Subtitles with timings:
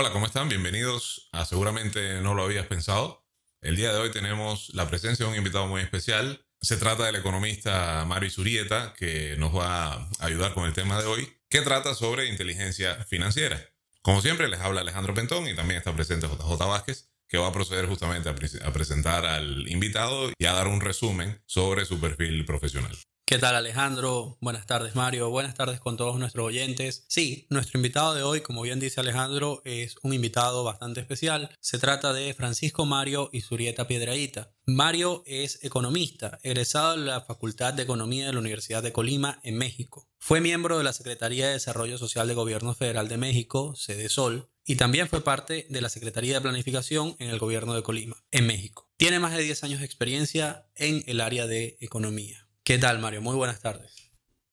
[0.00, 0.48] Hola, ¿cómo están?
[0.48, 3.26] Bienvenidos a Seguramente no lo habías pensado.
[3.60, 6.46] El día de hoy tenemos la presencia de un invitado muy especial.
[6.60, 11.06] Se trata del economista Mario Zurieta, que nos va a ayudar con el tema de
[11.08, 13.60] hoy, que trata sobre inteligencia financiera.
[14.00, 17.52] Como siempre, les habla Alejandro Pentón y también está presente JJ Vázquez, que va a
[17.52, 22.96] proceder justamente a, presentar al invitado y a dar un resumen sobre su perfil profesional.
[23.28, 24.38] ¿Qué tal Alejandro?
[24.40, 27.04] Buenas tardes Mario, buenas tardes con todos nuestros oyentes.
[27.08, 31.54] Sí, nuestro invitado de hoy, como bien dice Alejandro, es un invitado bastante especial.
[31.60, 34.54] Se trata de Francisco Mario Isurieta Piedraíta.
[34.64, 39.58] Mario es economista, egresado de la Facultad de Economía de la Universidad de Colima en
[39.58, 40.08] México.
[40.18, 44.76] Fue miembro de la Secretaría de Desarrollo Social de Gobierno Federal de México, Sol, y
[44.76, 48.90] también fue parte de la Secretaría de Planificación en el Gobierno de Colima, en México.
[48.96, 52.47] Tiene más de 10 años de experiencia en el área de economía.
[52.68, 53.22] ¿Qué tal, Mario?
[53.22, 53.94] Muy buenas tardes.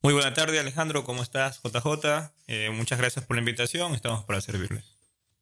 [0.02, 1.04] Muy buenas tardes, Alejandro.
[1.04, 2.32] ¿Cómo estás, JJ?
[2.48, 3.94] Eh, muchas gracias por la invitación.
[3.94, 4.86] Estamos para servirles.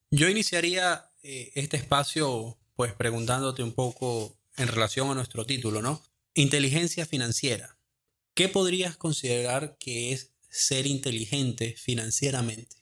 [0.10, 6.02] Yo iniciaría eh, este espacio pues preguntándote un poco en relación a nuestro título, ¿no?
[6.34, 7.78] Inteligencia financiera.
[8.34, 12.78] ¿Qué podrías considerar que es ser inteligente financieramente?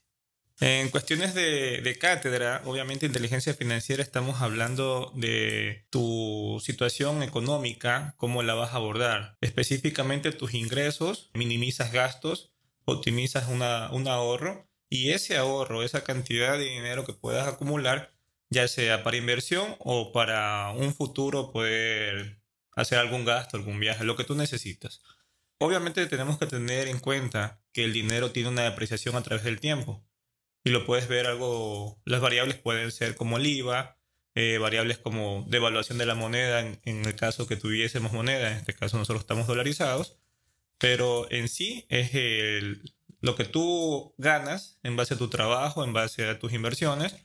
[0.64, 8.54] En cuestiones de, cátedra, obviamente inteligencia financiera, estamos hablando de tu situación económica, cómo la
[8.54, 9.40] vas a abordar.
[9.42, 12.54] Específicamente tus ingresos, minimizas gastos,
[12.86, 18.14] optimizas un ahorro y ese ahorro, esa cantidad de dinero que puedas acumular,
[18.52, 22.40] ya sea para inversión o para un futuro poder
[22.76, 25.02] hacer algún gasto, algún viaje, lo que tú necesitas.
[25.58, 29.60] Obviamente tenemos que tener en cuenta que el dinero tiene una depreciación a través del
[29.60, 30.06] tiempo
[30.64, 33.98] y lo puedes ver algo, las variables pueden ser como el IVA,
[34.36, 38.74] eh, variables como devaluación de la moneda en, el caso que tuviésemos moneda, en este
[38.74, 40.18] caso nosotros estamos dolarizados,
[40.78, 42.12] pero en sí es
[43.20, 47.16] lo que tú ganas en base a tu trabajo, en base a tus inversiones,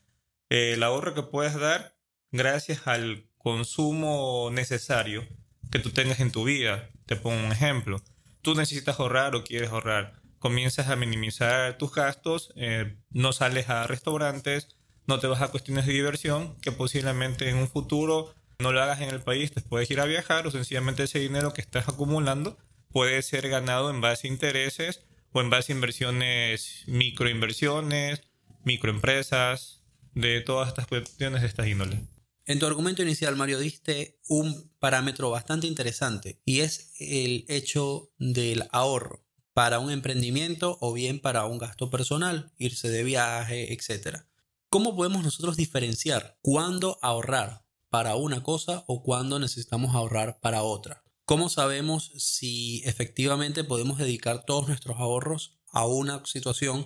[0.49, 1.97] el ahorro que puedes dar
[2.33, 5.27] gracias al consumo necesario
[5.71, 6.91] que tú tengas en tu vida.
[7.07, 8.03] Te pongo un ejemplo.
[8.43, 13.85] Tú necesitas ahorrar o quieres ahorrar comienzas a minimizar tus gastos, eh, no sales a
[13.89, 14.77] restaurantes,
[15.09, 19.01] no te vas a cuestiones de diversión, que posiblemente en un futuro no lo hagas
[19.01, 22.59] en el país, te puedes ir a viajar o sencillamente ese dinero que estás acumulando
[22.93, 28.23] puede ser ganado en base a intereses o en base a inversiones, microinversiones,
[28.63, 29.83] microempresas,
[30.15, 32.07] de todas estas cuestiones de esta índole.
[32.45, 38.69] En tu argumento inicial, Mario, diste un parámetro bastante interesante y es el hecho del
[38.71, 39.26] ahorro
[39.57, 44.25] para un emprendimiento o bien para un gasto personal, irse de viaje, etc.
[44.69, 51.05] ¿Cómo podemos nosotros diferenciar cuándo ahorrar para una cosa o cuándo necesitamos ahorrar para otra?
[51.25, 56.85] ¿Cómo sabemos si efectivamente podemos dedicar todos nuestros ahorros a una situación?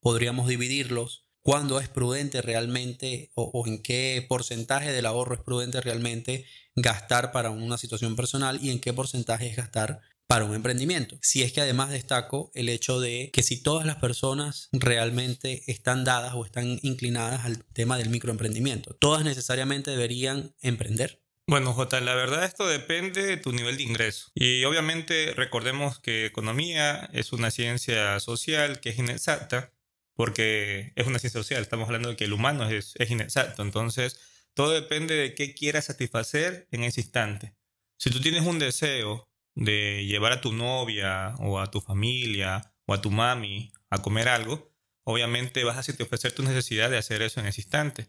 [0.00, 1.28] ¿Podríamos dividirlos?
[1.42, 7.30] ¿Cuándo es prudente realmente o, o, en qué porcentaje del ahorro es prudente realmente gastar
[7.30, 11.18] para una situación personal y en qué porcentaje es gastar para un emprendimiento.
[11.22, 16.04] Si es que además destaco el hecho de que si todas las personas realmente están
[16.04, 21.24] dadas o están inclinadas al tema del microemprendimiento, todas necesariamente deberían emprender.
[21.46, 24.30] Bueno, J, la verdad esto depende de tu nivel de ingreso.
[24.34, 29.72] Y obviamente recordemos que economía es una ciencia social que es inexacta,
[30.12, 34.20] porque es una ciencia social, estamos hablando de que el humano es, es inexacto, entonces
[34.52, 37.54] todo depende de qué quieras satisfacer en ese instante.
[37.96, 42.94] Si tú tienes un deseo de llevar a tu novia o a tu familia o
[42.94, 44.72] a tu mami a comer algo,
[45.04, 48.08] obviamente vas a satisfacer tu necesidad de hacer eso en ese instante.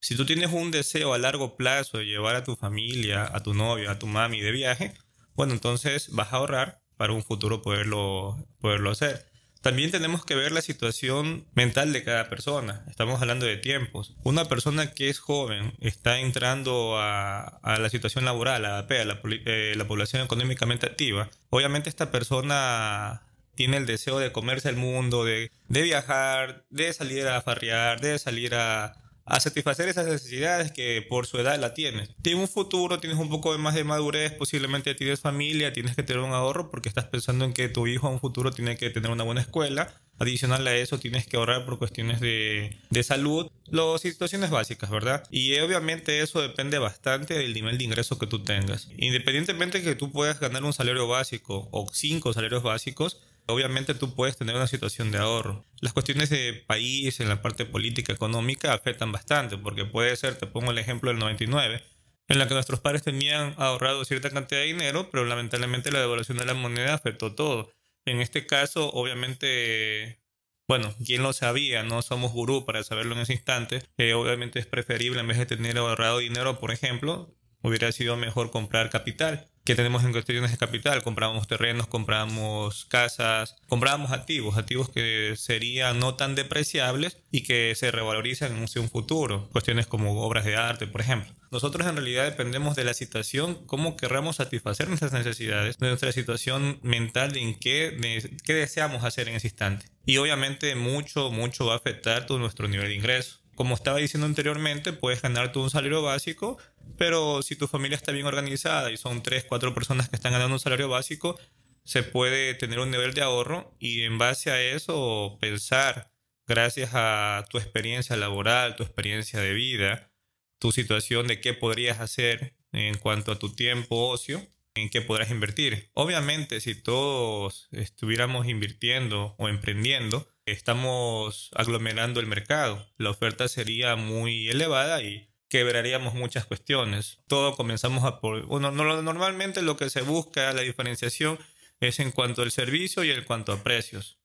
[0.00, 3.54] Si tú tienes un deseo a largo plazo de llevar a tu familia, a tu
[3.54, 4.94] novia, a tu mami de viaje,
[5.34, 9.26] bueno, entonces vas a ahorrar para un futuro poderlo, poderlo hacer.
[9.64, 12.84] También tenemos que ver la situación mental de cada persona.
[12.86, 14.14] Estamos hablando de tiempos.
[14.22, 19.86] Una persona que es joven está entrando a, la situación laboral, a, la, eh, la
[19.86, 21.30] población económicamente activa.
[21.48, 23.22] Obviamente esta persona
[23.54, 28.18] tiene el deseo de comerse el mundo, de, de viajar, de salir a farrear, de
[28.18, 32.10] salir a, a satisfacer esas necesidades que por su edad la tienes.
[32.22, 36.22] Tienes un futuro, tienes un poco más de madurez, posiblemente tienes familia, tienes que tener
[36.22, 39.10] un ahorro porque estás pensando en que tu hijo en un futuro tiene que tener
[39.10, 39.94] una buena escuela.
[40.18, 45.24] Adicional a eso, tienes que ahorrar por cuestiones de, de salud, las situaciones básicas, ¿verdad?
[45.30, 48.88] Y obviamente eso depende bastante del nivel de ingreso que tú tengas.
[48.96, 54.14] Independientemente de que tú puedas ganar un salario básico o cinco salarios básicos, obviamente tú
[54.14, 55.64] puedes tener una situación de ahorro.
[55.80, 60.46] Las cuestiones de país en la parte política económica afectan bastante, porque puede ser, te
[60.46, 61.82] pongo el ejemplo del 99,
[62.28, 66.38] en la que nuestros padres tenían ahorrado cierta cantidad de dinero, pero lamentablemente la devaluación
[66.38, 67.72] de la moneda afectó todo.
[68.06, 70.20] En este caso, obviamente,
[70.68, 71.82] bueno, ¿quién lo sabía?
[71.82, 73.82] No somos gurú para saberlo en ese instante.
[73.98, 78.50] Eh, obviamente es preferible en vez de tener ahorrado dinero, por ejemplo, hubiera sido mejor
[78.50, 79.48] comprar capital.
[79.64, 81.02] ¿Qué tenemos en cuestiones de capital?
[81.02, 87.90] Compramos terrenos, compramos casas, compramos activos, activos que serían no tan depreciables y que se
[87.90, 89.48] revalorizan en un futuro.
[89.52, 91.32] Cuestiones como obras de arte, por ejemplo.
[91.50, 96.78] Nosotros en realidad dependemos de la situación, cómo querramos satisfacer nuestras necesidades, de nuestra situación
[96.82, 99.86] mental, de en qué, qué deseamos hacer en ese instante.
[100.04, 104.26] Y obviamente mucho, mucho va a afectar todo nuestro nivel de ingreso como estaba diciendo
[104.26, 106.58] anteriormente, puedes ganar tú un salario básico,
[106.98, 110.54] pero si tu familia está bien organizada y son tres, cuatro personas que están ganando
[110.54, 111.38] un salario básico,
[111.84, 116.10] se puede tener un nivel de ahorro y en base a eso pensar,
[116.46, 120.10] gracias a tu experiencia laboral, tu experiencia de vida,
[120.58, 125.30] tu situación de qué podrías hacer en cuanto a tu tiempo ocio, en qué podrás
[125.30, 125.90] invertir.
[125.94, 132.86] Obviamente, si todos estuviéramos invirtiendo o emprendiendo, estamos aglomerando el mercado.
[132.98, 137.18] La oferta sería muy elevada y quebraríamos muchas cuestiones.
[137.28, 138.46] Todo comenzamos a por...
[138.46, 141.38] Bueno, normalmente lo que se busca, la diferenciación,
[141.80, 144.18] es en cuanto al servicio y en cuanto a precios.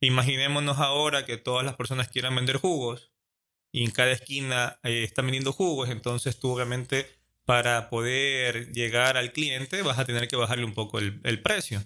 [0.00, 3.12] Imaginémonos ahora que todas las personas quieran vender jugos
[3.72, 7.15] y en cada esquina eh, están vendiendo jugos, entonces tú obviamente
[7.46, 11.82] para poder llegar al cliente vas a tener que bajarle un poco el, precio.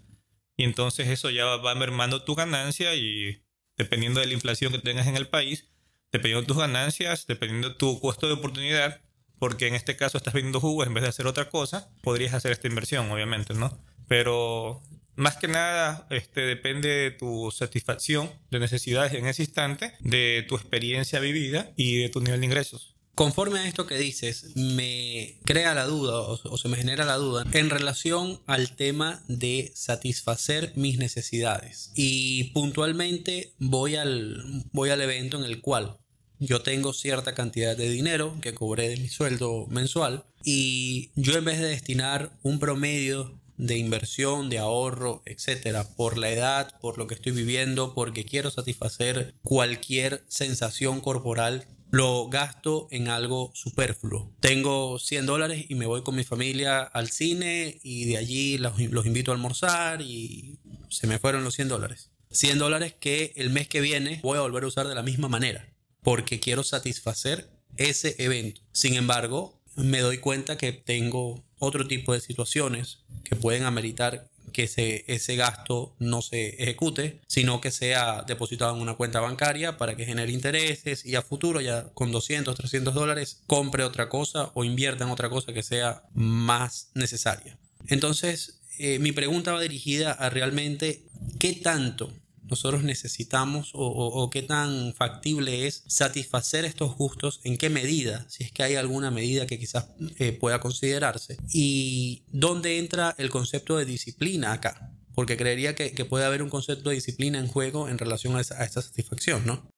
[0.56, 3.44] Y entonces eso ya va mermando tu ganancia y
[3.76, 5.70] dependiendo de la inflación que tengas en el país,
[6.12, 9.02] dependiendo de tus ganancias, dependiendo de tu costo de oportunidad,
[9.38, 12.52] porque en este caso estás vendiendo jugos en vez de hacer otra cosa, podrías hacer
[12.52, 13.78] esta inversión, obviamente, ¿no?
[14.08, 14.82] Pero
[15.14, 20.56] más que nada, este, depende de tu satisfacción de necesidades en ese instante, de tu
[20.56, 22.96] experiencia vivida y de tu nivel de ingresos.
[23.20, 27.44] Conforme a esto que dices, me crea la duda o, se me genera la duda
[27.52, 31.92] en relación al tema de satisfacer mis necesidades.
[31.94, 35.98] Y puntualmente voy al, voy al evento en el cual
[36.38, 41.44] yo tengo cierta cantidad de dinero que cobré de mi sueldo mensual y yo en
[41.44, 47.06] vez de destinar un promedio de inversión, de ahorro, etcétera, por la edad, por lo
[47.06, 54.32] que estoy viviendo, porque quiero satisfacer cualquier sensación corporal lo gasto en algo superfluo.
[54.40, 58.78] Tengo 100 dólares y me voy con mi familia al cine y de allí los,
[59.06, 60.58] invito a almorzar y
[60.88, 62.10] se me fueron los 100 dólares.
[62.30, 65.28] 100 dólares que el mes que viene voy a volver a usar de la misma
[65.28, 65.68] manera
[66.02, 68.60] porque quiero satisfacer ese evento.
[68.72, 74.64] Sin embargo, me doy cuenta que tengo otro tipo de situaciones que pueden ameritar que
[74.64, 79.96] ese, ese gasto no se ejecute, sino que sea depositado en una cuenta bancaria para
[79.96, 84.64] que genere intereses y a futuro ya con 200, 300 dólares compre otra cosa o
[84.64, 87.58] invierta en otra cosa que sea más necesaria.
[87.88, 91.02] Entonces, eh, mi pregunta va dirigida a realmente
[91.38, 92.12] qué tanto
[92.50, 98.52] nosotros necesitamos o, qué tan factible es satisfacer estos gustos, en qué medida, si es
[98.52, 99.86] que hay alguna medida que quizás
[100.18, 106.24] eh, pueda considerarse, y dónde entra el concepto de disciplina acá, porque creería que, puede
[106.24, 109.70] haber un concepto de disciplina en juego en relación a, esta satisfacción, ¿no?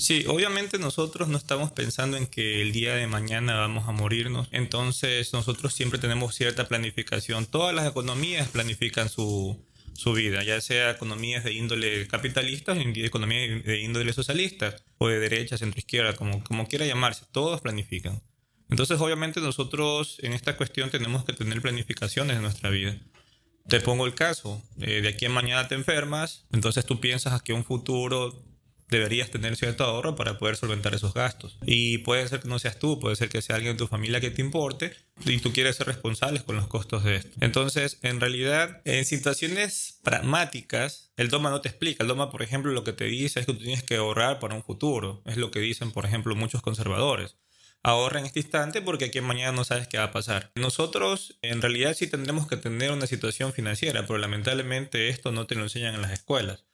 [0.00, 4.48] Sí, obviamente nosotros no estamos pensando en que el día de mañana vamos a morirnos,
[4.52, 7.46] entonces nosotros siempre tenemos cierta planificación.
[7.46, 9.60] Todas las economías planifican su,
[9.98, 15.58] su vida, ya sea economías de índole capitalista economías de índole socialista o de derecha,
[15.58, 18.22] centro izquierda, como, como quiera llamarse, todos planifican.
[18.70, 22.96] Entonces, obviamente, nosotros en esta cuestión tenemos que tener planificaciones en nuestra vida.
[23.66, 27.52] Te pongo el caso, eh, de aquí a mañana te enfermas, entonces tú piensas que
[27.52, 28.47] un futuro
[28.88, 31.58] deberías tener cierto ahorro para poder solventar esos gastos.
[31.64, 34.20] Y puede ser que no seas tú, puede ser que sea alguien de tu familia
[34.20, 34.92] que te importe
[35.24, 37.30] y tú quieres ser responsable con los costos de esto.
[37.40, 42.04] Entonces, en realidad, en situaciones pragmáticas, el DOMA no te explica.
[42.04, 44.54] El DOMA, por ejemplo, lo que te dice es que tú tienes que ahorrar para
[44.54, 45.22] un futuro.
[45.26, 47.36] Es lo que dicen, por ejemplo, muchos conservadores
[47.82, 50.50] ahorra en este instante porque aquí mañana no sabes qué va a pasar.
[50.56, 55.54] Nosotros en realidad sí tendremos que tener una situación financiera, pero lamentablemente esto no te
[55.54, 56.64] lo enseñan en las escuelas.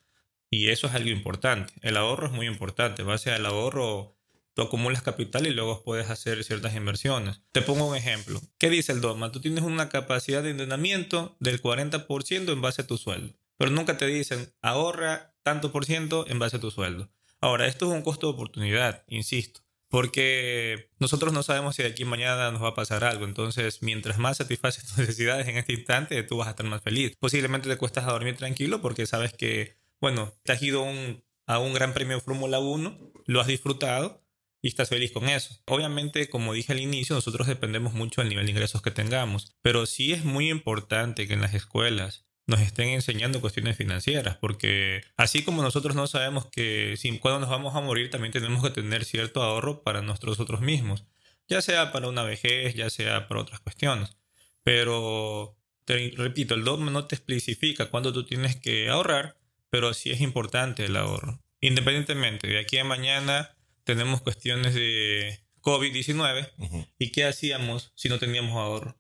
[0.55, 1.75] Y eso es algo importante.
[1.83, 3.03] El ahorro es muy importante.
[3.03, 4.17] Base al ahorro,
[4.55, 7.41] tú acumulas capital y luego puedes hacer ciertas inversiones.
[7.51, 8.41] Te pongo un ejemplo.
[8.57, 9.33] ¿Qué dice el DOMA?
[9.33, 13.35] Tú tienes una capacidad de endeudamiento del 40% en base a tu sueldo.
[13.59, 17.11] Pero nunca te dicen ahorra tanto por ciento en base a tu sueldo.
[17.41, 19.61] Ahora, esto es un costo de oportunidad, insisto.
[19.89, 23.25] Porque nosotros no sabemos si de aquí mañana nos va a pasar algo.
[23.25, 27.17] Entonces, mientras más satisfaces tus necesidades en este instante, tú vas a estar más feliz.
[27.19, 30.85] Posiblemente te cuestas a dormir tranquilo porque sabes que bueno, te has ido
[31.47, 34.25] a un gran premio Fórmula 1, lo has disfrutado
[34.65, 35.61] y estás feliz con eso.
[35.67, 39.85] Obviamente, como dije al inicio, nosotros dependemos mucho del nivel de ingresos que tengamos, pero
[39.85, 45.43] sí es muy importante que en las escuelas nos estén enseñando cuestiones financieras, porque así
[45.43, 49.05] como nosotros no sabemos que si, cuando nos vamos a morir, también tenemos que tener
[49.05, 51.05] cierto ahorro para nosotros mismos,
[51.49, 54.17] ya sea para una vejez, ya sea para otras cuestiones.
[54.63, 59.37] Pero, te repito, el dogma no te especifica cuándo tú tienes que ahorrar,
[59.75, 61.43] pero sí es importante el ahorro.
[61.61, 68.57] Independientemente, de aquí a mañana tenemos cuestiones de COVID-19 y qué hacíamos si no teníamos
[68.57, 68.97] ahorro.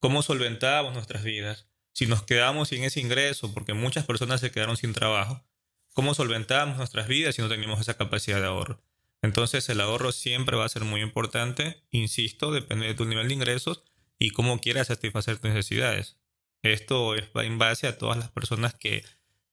[0.00, 1.68] ¿Cómo solventábamos nuestras vidas?
[1.92, 5.44] si nos quedamos sin ese ingreso, porque muchas personas se quedaron sin trabajo,
[5.92, 8.80] ¿cómo solventamos nuestras vidas si no teníamos esa capacidad de ahorro?
[9.20, 13.34] Entonces el ahorro siempre va a ser muy importante, insisto, depende de tu nivel de
[13.34, 13.82] ingresos
[14.18, 16.16] y cómo quieras satisfacer tus necesidades.
[16.62, 19.04] Esto va en base a todas las personas que,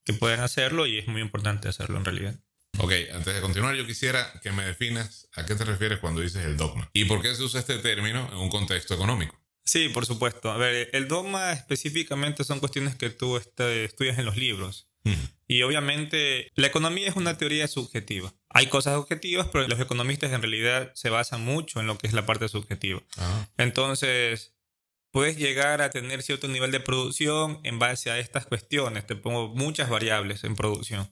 [0.06, 2.40] que pueden hacerlo y es muy importante hacerlo en realidad.
[2.78, 6.46] Ok, antes de continuar, yo quisiera que me definas a qué te refieres cuando dices
[6.46, 9.40] el dogma y por qué se usa este término en un contexto económico.
[9.64, 10.52] Sí, por supuesto.
[10.52, 14.88] A ver, el dogma específicamente son cuestiones que tú este, estudias en los libros.
[15.48, 18.34] Y obviamente la economía es una teoría subjetiva.
[18.50, 22.14] Hay cosas objetivas, pero los economistas en realidad se basan mucho en lo que es
[22.14, 23.04] la parte subjetiva.
[23.18, 23.48] Ah.
[23.58, 24.55] Entonces,
[25.16, 29.08] puedes llegar a tener cierto nivel de producción en base a estas cuestiones.
[29.08, 31.10] Te pongo muchas variables en producción.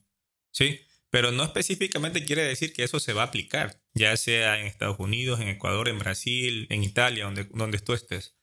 [0.52, 0.82] ¿Sí?
[1.10, 5.00] Pero no específicamente quiere decir que eso se va a aplicar, ya sea en Estados
[5.00, 8.36] Unidos, en Ecuador, en Brasil, en Italia, donde, donde tú estés.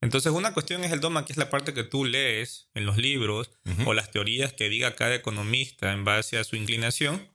[0.00, 2.96] Entonces, una cuestión es el dogma, que es la parte que tú lees en los
[2.96, 3.50] libros
[3.84, 7.28] o las teorías que diga cada economista en base a su inclinación.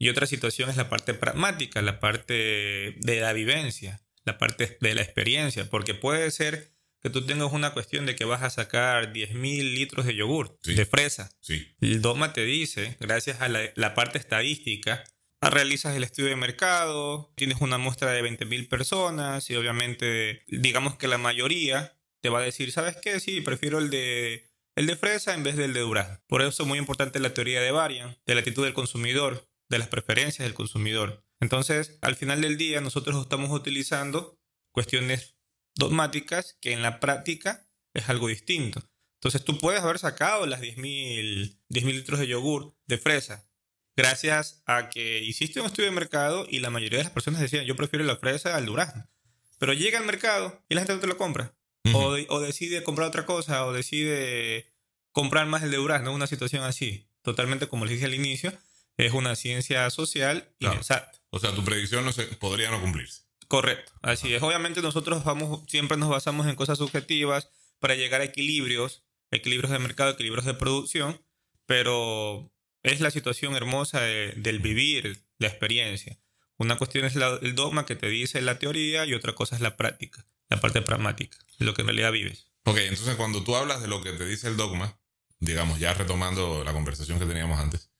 [0.00, 4.94] Y otra situación es la parte pragmática, la parte de la vivencia, la parte de
[4.96, 6.73] la experiencia, porque puede ser
[7.04, 10.86] que tú tengas una cuestión de que vas a sacar 10.000 litros de yogur, de
[10.86, 11.30] fresa.
[11.42, 11.68] Sí.
[11.82, 15.04] El dogma te dice, gracias a la, la parte estadística,
[15.42, 21.06] realizas el estudio de mercado, tienes una muestra de 20.000 personas y obviamente digamos que
[21.06, 23.20] la mayoría te va a decir, ¿sabes qué?
[23.20, 26.22] Sí, prefiero el de, el de fresa en vez del de durazno.
[26.26, 29.76] Por eso es muy importante la teoría de Varian, de la actitud del consumidor, de
[29.76, 31.22] las preferencias del consumidor.
[31.38, 34.40] Entonces, al final del día, nosotros estamos utilizando
[34.72, 35.33] cuestiones
[35.74, 38.82] dogmáticas que en la práctica es algo distinto.
[39.14, 43.48] Entonces, tú puedes haber sacado las 10.000 litros de yogur de fresa
[43.96, 47.64] gracias a que hiciste un estudio de mercado y la mayoría de las personas decían,
[47.64, 49.08] yo prefiero la fresa al durazno.
[49.58, 51.54] Pero llega al mercado y la gente no te lo compra
[51.92, 54.72] o, decide comprar otra cosa, o decide
[55.12, 57.08] comprar más el de durazno, una situación así.
[57.22, 58.52] Totalmente como les dije al inicio,
[58.96, 61.18] es una ciencia social inexacta.
[61.30, 63.23] O sea, tu predicción no se, podría no cumplirse.
[63.54, 64.42] Correcto, así es.
[64.42, 69.78] Obviamente nosotros vamos, siempre nos basamos en cosas subjetivas para llegar a equilibrios, equilibrios de
[69.78, 71.24] mercado, equilibrios de producción,
[71.66, 72.50] pero
[72.82, 76.18] es la situación hermosa del vivir la experiencia.
[76.56, 79.76] Una cuestión es el dogma que te dice la teoría y otra cosa es la
[79.76, 82.48] práctica la parte pragmática, lo que en realidad vives.
[82.64, 84.98] Ok, entonces cuando tú hablas de lo que te dice el dogma,
[85.38, 87.90] digamos, ya retomando la conversación que teníamos antes,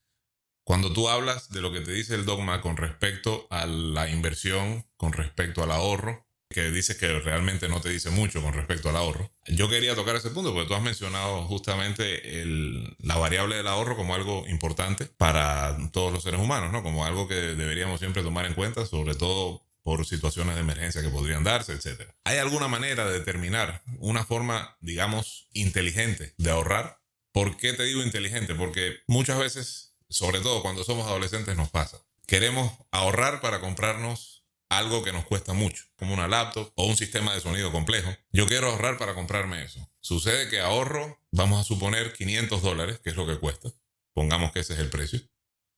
[0.65, 4.85] cuando tú hablas de lo que te dice el dogma con respecto a la inversión,
[4.97, 8.95] con respecto al ahorro, que dices que realmente no te dice mucho con respecto al
[8.95, 13.67] ahorro, yo quería tocar ese punto porque tú has mencionado justamente el, la variable del
[13.67, 16.83] ahorro como algo importante para todos los seres humanos, ¿no?
[16.83, 21.09] Como algo que deberíamos siempre tomar en cuenta, sobre todo por situaciones de emergencia que
[21.09, 22.09] podrían darse, etc.
[22.23, 27.01] ¿Hay alguna manera de determinar una forma, digamos, inteligente de ahorrar?
[27.31, 28.55] ¿Por qué te digo inteligente?
[28.55, 32.01] Porque muchas veces, sobre todo cuando somos adolescentes, nos pasa.
[32.25, 37.33] Queremos ahorrar para comprarnos algo que nos cuesta mucho, como una laptop o un sistema
[37.33, 38.15] de sonido complejo.
[38.31, 39.85] Yo quiero ahorrar para comprarme eso.
[39.99, 43.73] Sucede que ahorro, vamos a suponer 500 dólares, que es lo que cuesta.
[44.13, 45.19] Pongamos que ese es el precio.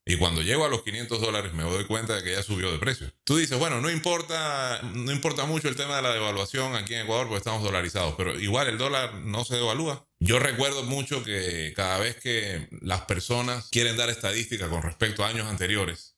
[0.08, 2.80] Y cuando llego a los 500 dólares me doy cuenta de que ya subió de
[2.80, 3.12] precio.
[3.26, 7.02] Tú dices, bueno, no importa, no importa mucho el tema de la devaluación aquí en
[7.02, 10.08] Ecuador porque estamos dolarizados, pero igual el dólar no se devalúa.
[10.20, 15.28] Yo recuerdo mucho que cada vez que las personas quieren dar estadística con respecto a
[15.28, 16.16] años anteriores,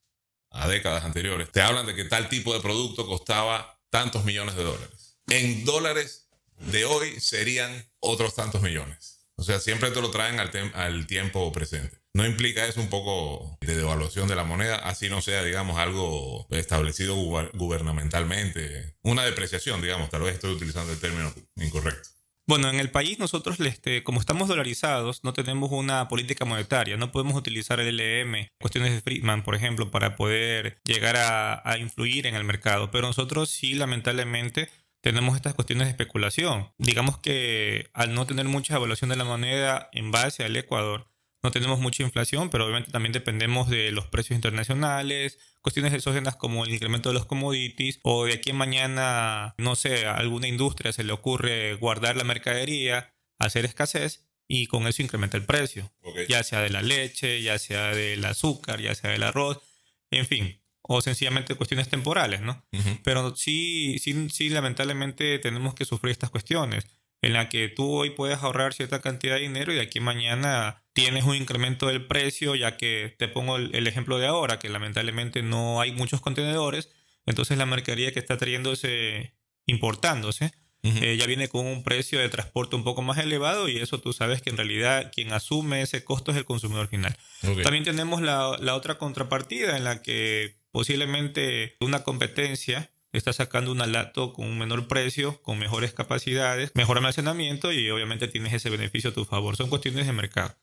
[0.52, 4.64] a décadas anteriores, te hablan de que tal tipo de producto costaba tantos millones de
[4.64, 5.18] dólares.
[5.28, 9.32] En dólares de hoy serían otros tantos millones.
[9.36, 11.99] O sea, siempre te lo traen al, al tiempo presente.
[12.20, 16.48] ¿No implica eso un poco de devaluación de la moneda, así no sea, digamos, algo
[16.50, 18.98] establecido gubernamentalmente?
[19.04, 22.10] Una depreciación, digamos, tal vez estoy utilizando el término incorrecto.
[22.46, 27.14] Bueno, en el país nosotros, este, como estamos dolarizados, no tenemos una política monetaria, no
[27.14, 32.28] podemos utilizar el LM, cuestiones de Friedman, por ejemplo, para poder llegar a, a influir
[32.28, 34.68] en el mercado, pero nosotros sí, lamentablemente,
[35.02, 36.74] tenemos estas cuestiones de especulación.
[36.78, 41.09] Digamos que al no tener mucha evaluación de la moneda en base al Ecuador,
[41.44, 46.66] no tenemos mucha inflación, pero obviamente también dependemos de los precios internacionales, cuestiones exógenas como
[46.66, 50.92] el incremento de los commodities, o de aquí en mañana, no sé, a alguna industria
[50.92, 55.92] se le ocurre guardar la mercadería, hacer escasez, y con eso incrementa el precio,
[56.28, 59.62] ya sea de la leche, ya sea del azúcar, ya sea del arroz,
[60.10, 62.66] en fin, o sencillamente cuestiones temporales, ¿no?
[62.74, 62.98] Ujú.
[63.04, 66.88] Pero sí, sí, sí, lamentablemente tenemos que sufrir estas cuestiones,
[67.22, 70.84] en la que tú hoy puedes ahorrar cierta cantidad de dinero y de aquí mañana
[70.94, 74.70] tienes un incremento del precio, ya que te pongo el, el ejemplo de ahora, que
[74.70, 76.90] lamentablemente no hay muchos contenedores,
[77.26, 79.36] entonces la mercadería que está trayéndose,
[79.66, 84.00] importándose, eh, ya viene con un precio de transporte un poco más elevado y eso
[84.00, 87.18] tú sabes que en realidad quien asume ese costo es el consumidor final.
[87.64, 93.88] También tenemos la, la otra contrapartida en la que posiblemente una competencia está sacando una
[93.88, 99.10] lato con un menor precio, con mejores capacidades, mejor almacenamiento y obviamente tienes ese beneficio
[99.10, 99.56] a tu favor.
[99.56, 100.56] Son cuestiones de mercado.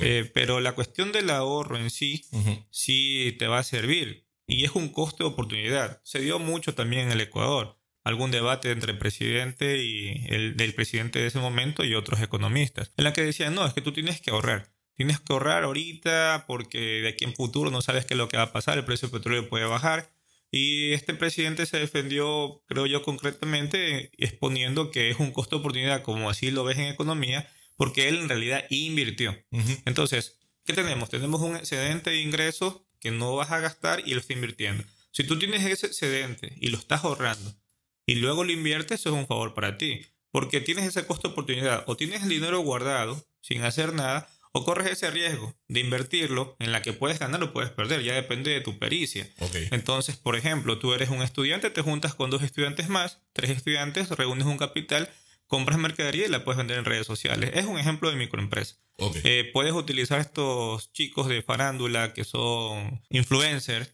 [0.00, 2.24] Eh, pero la cuestión del ahorro en sí,
[2.70, 6.00] sí te va a servir y es un coste de oportunidad.
[6.04, 7.78] Se dio mucho también en el Ecuador.
[8.02, 12.92] Algún debate entre el presidente y el del presidente de ese momento y otros economistas,
[12.96, 14.72] en la que decían, no, es que tú tienes que ahorrar.
[14.94, 18.36] Tienes que ahorrar ahorita porque de aquí en futuro no sabes qué es lo que
[18.36, 20.10] va a pasar, el precio del petróleo puede bajar.
[20.50, 26.02] Y este presidente se defendió, creo yo, concretamente, exponiendo que es un costo de oportunidad,
[26.02, 29.30] como así lo ves en economía, porque él en realidad invirtió.
[29.52, 29.76] Ujú.
[29.86, 31.08] Entonces, ¿qué tenemos?
[31.08, 34.84] Tenemos un excedente de ingresos que no vas a gastar y lo estás invirtiendo.
[35.12, 37.54] Si tú tienes ese excedente y lo estás ahorrando
[38.06, 40.02] y luego lo inviertes, eso es un favor para ti.
[40.30, 41.84] Porque tienes ese costo de oportunidad.
[41.86, 46.72] O tienes el dinero guardado sin hacer nada, o corres ese riesgo de invertirlo en
[46.72, 48.02] la que puedes ganar o puedes perder.
[48.02, 49.28] Ya depende de tu pericia.
[49.70, 54.10] Entonces, por ejemplo, tú eres un estudiante, te juntas con dos estudiantes más, tres estudiantes,
[54.10, 55.08] reúnes un capital,
[55.46, 57.50] compras mercadería y la puedes vender en redes sociales.
[57.54, 58.76] Es un ejemplo de microempresa.
[59.24, 63.92] Eh, puedes utilizar estos chicos de farándula que son influencers,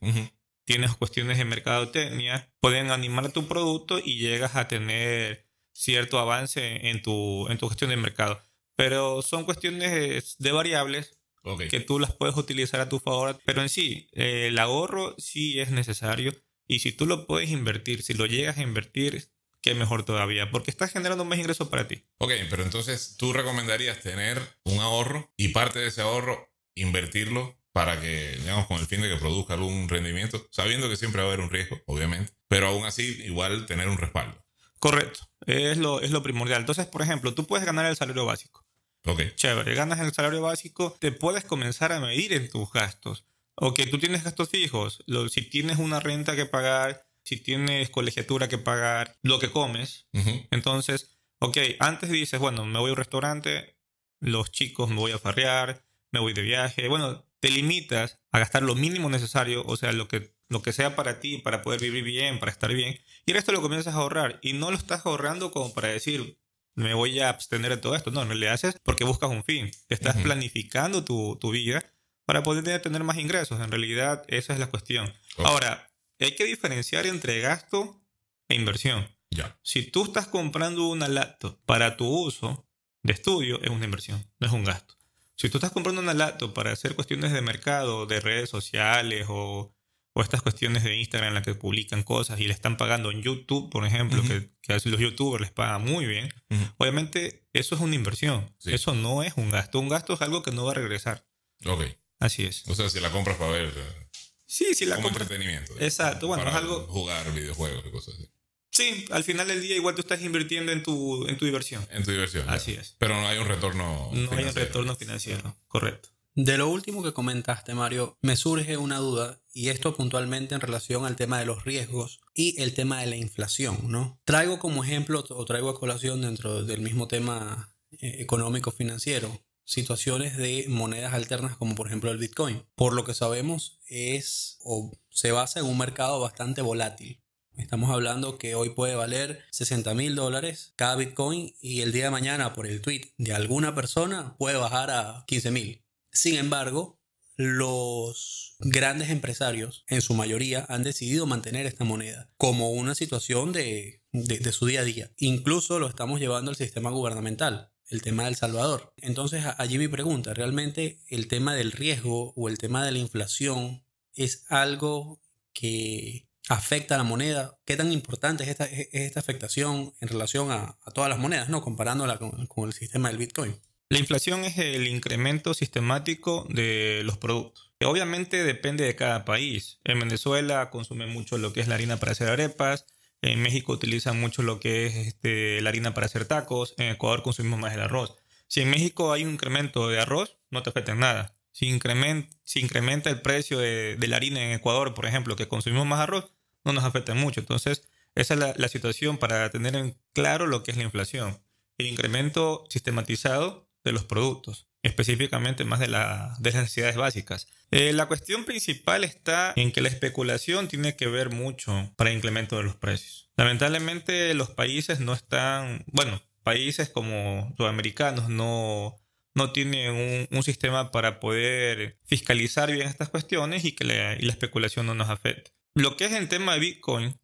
[0.65, 7.03] tienes cuestiones de mercadotecnia, pueden animar tu producto y llegas a tener cierto avance en
[7.03, 8.43] tu, en tu gestión de mercado.
[8.77, 11.65] Pero son cuestiones de variables Ok.
[11.69, 13.39] que tú las puedes utilizar a tu favor.
[13.45, 16.35] Pero en sí, eh, el ahorro sí es necesario.
[16.67, 19.31] Y si tú lo puedes invertir, si lo llegas a invertir,
[19.63, 22.05] qué mejor todavía, porque estás generando más ingresos para ti.
[22.19, 28.01] Ok, pero entonces tú recomendarías tener un ahorro y parte de ese ahorro invertirlo para
[28.01, 31.33] que, digamos, con el fin de que produzca algún rendimiento, sabiendo que siempre va a
[31.33, 34.45] haber un riesgo, obviamente, pero aún así igual tener un respaldo.
[34.79, 36.61] Correcto, es lo, es lo primordial.
[36.61, 38.66] Entonces, por ejemplo, tú puedes ganar el salario básico.
[39.07, 39.23] Ok.
[39.37, 43.25] Chévere, ganas el salario básico, te puedes comenzar a medir en tus gastos.
[43.55, 45.03] Ok, tú tienes gastos fijos.
[45.07, 50.09] Lo- si tienes una renta que pagar, si tienes colegiatura que pagar, lo que comes.
[50.13, 50.47] Ujú.
[50.51, 53.79] Entonces, ok, antes dices, bueno, me voy a un restaurante,
[54.21, 56.89] los chicos me voy a farrear, me voy de viaje.
[56.89, 60.97] Bueno, te limitas a gastar lo mínimo necesario, o sea, lo que, lo que sea
[60.97, 62.99] para ti, para poder vivir bien, para estar bien.
[63.25, 64.39] Y el resto lo comienzas a ahorrar.
[64.43, 66.39] Y no lo estás ahorrando como para decir,
[66.77, 68.11] me voy a abstener de todo esto.
[68.11, 69.71] No, no le haces porque buscas un fin.
[69.89, 71.85] Estás planificando tu, tu vida
[72.25, 73.61] para poder tener más ingresos.
[73.61, 75.13] En realidad, esa es la cuestión.
[75.39, 78.01] Ahora, hay que diferenciar entre gasto
[78.49, 79.09] e inversión.
[79.31, 79.59] Ya.
[79.63, 82.69] Si tú estás comprando una laptop para tu uso
[83.03, 84.95] de estudio, es una inversión, no es un gasto.
[85.37, 89.76] Si tú estás comprando una laptop para hacer cuestiones de mercado, de redes sociales o,
[90.19, 93.21] o estas cuestiones de Instagram en las que publican cosas y le están pagando en
[93.23, 96.33] YouTube, por ejemplo, que, que los youtubers les pagan muy bien,
[96.79, 98.51] obviamente eso es una inversión.
[98.59, 98.73] Sí.
[98.73, 99.79] Eso no es un gasto.
[99.79, 101.29] Un gasto es algo que no va a regresar.
[101.67, 101.83] Ok.
[102.19, 102.67] Así es.
[102.67, 104.09] O sea, si la compras para ver, eh,
[104.47, 105.75] Sí, sí, la como entretenimiento.
[105.81, 108.31] Exacto, bueno, para es algo- Jugar videojuegos y cosas así.
[108.71, 111.87] Sí, al final del día igual tú estás invirtiendo en tu, en tu diversión.
[111.91, 112.49] En tu diversión.
[112.49, 112.95] Así es.
[112.99, 114.11] Pero no hay un retorno.
[114.13, 116.09] No hay un retorno financiero, correcto.
[116.37, 121.07] De lo último que comentaste, Mario, me surge una duda, y esto puntualmente en relación
[121.07, 124.21] al tema de los riesgos y el tema de la inflación, ¿no?
[124.27, 130.37] Traigo como ejemplo o traigo a colación dentro del mismo tema eh, económico financiero situaciones
[130.37, 132.65] de monedas alternas como por ejemplo el Bitcoin.
[132.75, 137.23] Por lo que sabemos es o se basa en un mercado bastante volátil.
[137.57, 142.11] Estamos hablando que hoy puede valer 60 mil dólares cada Bitcoin y el día de
[142.11, 145.86] mañana por el tweet de alguna persona puede bajar a 15 mil.
[146.17, 146.99] Sin embargo,
[147.37, 154.03] los grandes empresarios en su mayoría han decidido mantener esta moneda como una situación de,
[154.13, 155.13] de- su día a día.
[155.19, 158.95] Incluso lo estamos llevando al sistema gubernamental, el tema del Salvador.
[158.97, 163.85] Entonces allí mi pregunta, ¿realmente el tema del riesgo o el tema de la inflación
[164.15, 165.21] es algo
[165.53, 167.59] que afecta a la moneda?
[167.67, 171.61] ¿Qué tan importante es esta, es esta afectación en relación a, todas las monedas, ¿no?
[171.61, 173.61] comparándola con el sistema del Bitcoin?
[173.89, 177.73] La inflación es el incremento sistemático de los productos.
[177.85, 179.79] Obviamente depende de cada país.
[179.85, 182.87] En Venezuela consumen mucho lo que es la harina para hacer arepas.
[183.23, 186.75] En México utilizan mucho lo que es este, la harina para hacer tacos.
[186.79, 188.17] En Ecuador consumimos más el arroz.
[188.49, 191.35] Si en México hay un incremento de arroz, no te afecta en nada.
[191.53, 196.33] Si incrementa el precio de, la harina en Ecuador, por ejemplo, que consumimos más arroz,
[196.65, 197.41] no nos afecta mucho.
[197.41, 201.39] Entonces, esa es la, situación para tener en claro lo que es la inflación.
[201.79, 207.49] El incremento sistematizado de los productos, específicamente más de, las necesidades básicas.
[207.71, 212.17] Eh, la cuestión principal está en que la especulación tiene que ver mucho para el
[212.17, 213.31] incremento de los precios.
[213.37, 218.97] Lamentablemente los países no están, bueno, países como sudamericanos no,
[219.35, 224.33] no tienen un, sistema para poder fiscalizar bien estas cuestiones y que la, y la
[224.33, 225.51] especulación no nos afecte.
[225.75, 227.21] Lo que es el tema de Bitcoin,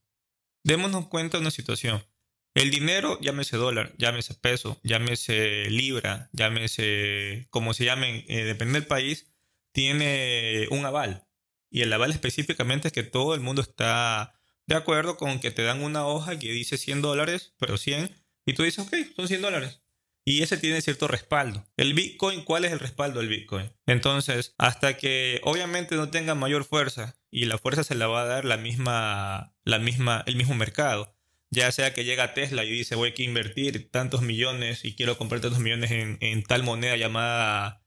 [0.64, 2.04] démonos cuenta de una situación.
[2.54, 8.86] El dinero, llámese dólar, llámese peso, llámese libra, llámese como se llamen, eh, depende del
[8.86, 9.26] país,
[9.72, 11.26] tiene un aval.
[11.70, 15.62] Y el aval específicamente es que todo el mundo está de acuerdo con que te
[15.62, 19.42] dan una hoja que dice 100 dólares, pero 100 y tú dices, ok, son 100
[19.42, 19.82] dólares.
[20.24, 21.66] Y ese tiene cierto respaldo.
[21.76, 23.72] El Bitcoin, ¿cuál es el respaldo del Bitcoin?
[23.86, 28.26] Entonces, hasta que obviamente no tenga mayor fuerza y la fuerza se la va a
[28.26, 31.11] dar la misma, la misma, el mismo mercado.
[31.52, 35.42] Ya sea que llega Tesla y dice voy a invertir tantos millones y quiero comprar
[35.42, 37.84] tantos millones en, tal moneda llamada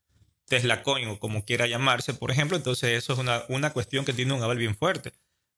[0.47, 4.13] Tesla Coin o como quiera llamarse, por ejemplo, entonces eso es una, una cuestión que
[4.13, 5.13] tiene un aval bien fuerte,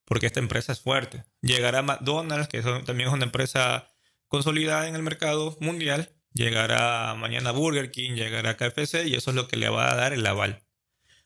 [0.05, 1.25] porque esta empresa es fuerte.
[1.41, 3.89] Llegará McDonald's, que también es una empresa
[4.29, 6.15] consolidada en el mercado mundial.
[6.33, 10.13] Llegará mañana Burger King, llegará KFC y eso es lo que le va a dar
[10.13, 10.63] el aval.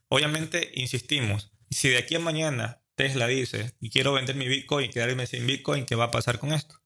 [0.07, 4.89] Obviamente, insistimos, si de aquí a mañana Tesla dice y quiero vender mi Bitcoin y
[4.89, 6.82] quedarme sin Bitcoin, ¿qué va a pasar con esto?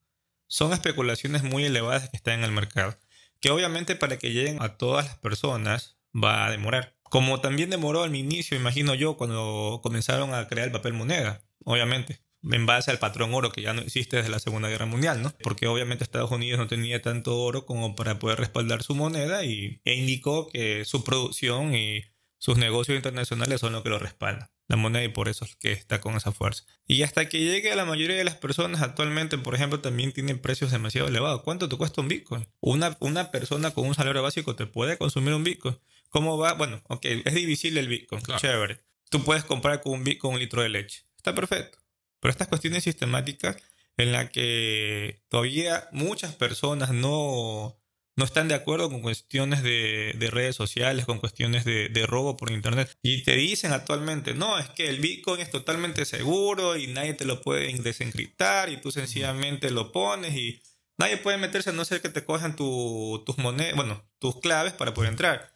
[0.48, 2.98] Son especulaciones muy elevadas que están en el mercado,
[3.40, 6.96] que obviamente para que lleguen a todas las personas va a demorar.
[7.04, 12.26] Como también demoró al inicio, imagino yo, cuando comenzaron a crear el papel moneda, obviamente
[12.52, 15.34] en base al patrón oro que ya no existe desde la Segunda Guerra Mundial, ¿no?
[15.42, 19.82] Porque obviamente Estados Unidos no tenía tanto oro como para poder respaldar su moneda y,
[19.84, 22.04] e indicó que su producción y
[22.38, 24.50] sus negocios internacionales son lo que lo respaldan.
[24.68, 26.64] La moneda y por eso es que está con esa fuerza.
[26.88, 30.40] Y hasta que llegue a la mayoría de las personas actualmente, por ejemplo, también tienen
[30.40, 31.44] precios demasiado elevados.
[31.44, 32.48] ¿Cuánto te cuesta un Bitcoin?
[32.62, 35.78] Una, una persona con un salario básico te puede consumir un Bitcoin.
[36.10, 36.54] ¿Cómo va?
[36.54, 38.24] Bueno, ok, es divisible el Bitcoin.
[38.38, 38.80] Chévere.
[39.10, 41.06] Tú puedes comprar con un Bitcoin un litro de leche.
[41.18, 41.78] Está perfecto.
[42.20, 43.58] Pero estas cuestiones sistemáticas
[43.98, 47.78] en las que todavía muchas personas no,
[48.16, 52.98] no están de acuerdo con cuestiones de, redes sociales, con cuestiones de, robo por internet.
[53.02, 57.26] Y te dicen actualmente, no, es que el Bitcoin es totalmente seguro y nadie te
[57.26, 60.62] lo puede desencriptar y tú sencillamente lo pones y
[60.98, 64.94] nadie puede meterse a no ser que te cojan tus monedas, bueno, tus claves para
[64.94, 65.54] poder entrar.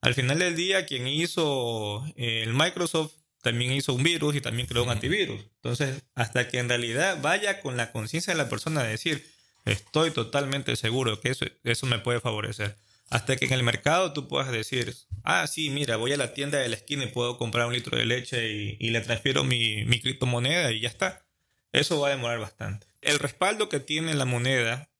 [0.00, 4.82] Al final del día, quien hizo el Microsoft también hizo un virus y también creó
[4.82, 5.40] un antivirus.
[5.56, 9.26] Entonces, hasta que en realidad vaya con la conciencia de la persona de decir,
[9.64, 12.76] estoy totalmente seguro que eso, eso me puede favorecer.
[13.08, 14.94] Hasta que en el mercado tú puedas decir,
[15.24, 17.98] ah, sí, mira, voy a la tienda de la esquina y puedo comprar un litro
[17.98, 21.26] de leche y, le transfiero mi, mi criptomoneda y ya está.
[21.72, 22.86] Eso va a demorar bastante.
[23.00, 24.90] El respaldo que tiene la moneda,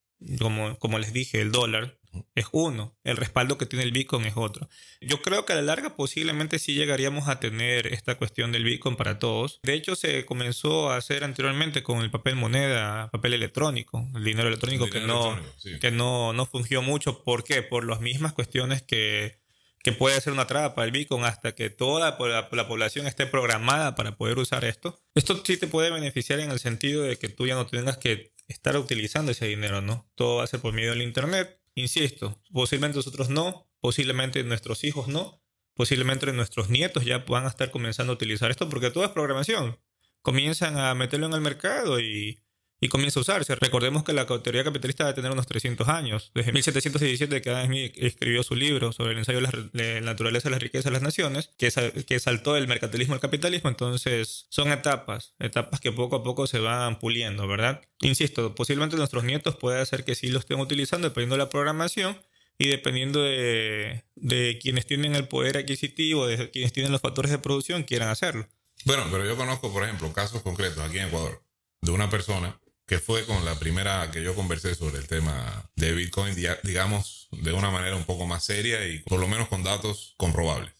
[0.41, 2.00] como, como les dije, el dólar,
[2.35, 4.69] es uno, el respaldo que tiene el Bitcoin es otro.
[5.01, 8.97] Yo creo que a la larga posiblemente sí llegaríamos a tener esta cuestión del Bitcoin
[8.97, 9.61] para todos.
[9.63, 14.49] De hecho, se comenzó a hacer anteriormente con el papel moneda, papel electrónico, el dinero
[14.49, 15.39] electrónico que, no,
[15.81, 17.23] que no, no fungió mucho.
[17.23, 17.63] ¿Por qué?
[17.63, 19.39] Por las mismas cuestiones que,
[19.83, 23.27] que puede ser una traba para el Bitcoin hasta que toda la, la, población esté
[23.27, 25.01] programada para poder usar esto.
[25.15, 28.33] Esto sí te puede beneficiar en el sentido de que tú ya no tengas que
[28.49, 30.11] estar utilizando ese dinero, ¿no?
[30.17, 35.09] Todo va a ser por medio del Internet Insisto, posiblemente nosotros no, posiblemente nuestros hijos
[35.09, 35.43] no,
[35.75, 39.79] posiblemente nuestros nietos ya van a estar comenzando a utilizar esto porque todo es programación.
[40.23, 42.43] Comienzan a meterlo en el mercado y
[42.81, 43.55] y comienza a usarse.
[43.55, 46.31] Recordemos que la teoría capitalista a tener unos 300 años.
[46.35, 50.53] Desde 1717 que Adam Smith escribió su libro sobre el ensayo de la naturaleza de
[50.53, 51.71] la riqueza de las naciones, que,
[52.07, 53.69] que saltó el mercantilismo al capitalismo.
[53.69, 57.83] Entonces son etapas, etapas que poco a poco se van puliendo, ¿verdad?
[58.01, 62.19] Insisto, posiblemente nuestros nietos puede hacer que sí lo estén utilizando dependiendo de la programación
[62.57, 67.39] y dependiendo de, de quienes tienen el poder adquisitivo, de quienes tienen los factores de
[67.39, 68.49] producción, quieran hacerlo.
[68.87, 71.43] Bueno, pero yo conozco, por ejemplo, casos concretos aquí en Ecuador
[71.83, 72.59] de una persona
[72.91, 77.53] que fue con la primera que yo conversé sobre el tema de Bitcoin, digamos, de
[77.53, 80.73] una manera un poco más seria y por lo menos con datos comprobables.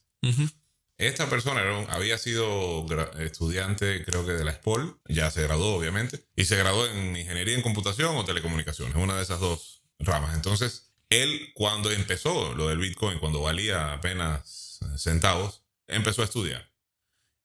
[0.99, 2.85] Esta persona había sido
[3.21, 7.55] estudiante, creo que de la SPOL, ya se graduó obviamente, y se graduó en ingeniería
[7.55, 10.35] en computación o telecomunicaciones, una de esas dos ramas.
[10.35, 16.73] Entonces, él cuando empezó lo del Bitcoin, cuando valía apenas centavos, empezó a estudiar.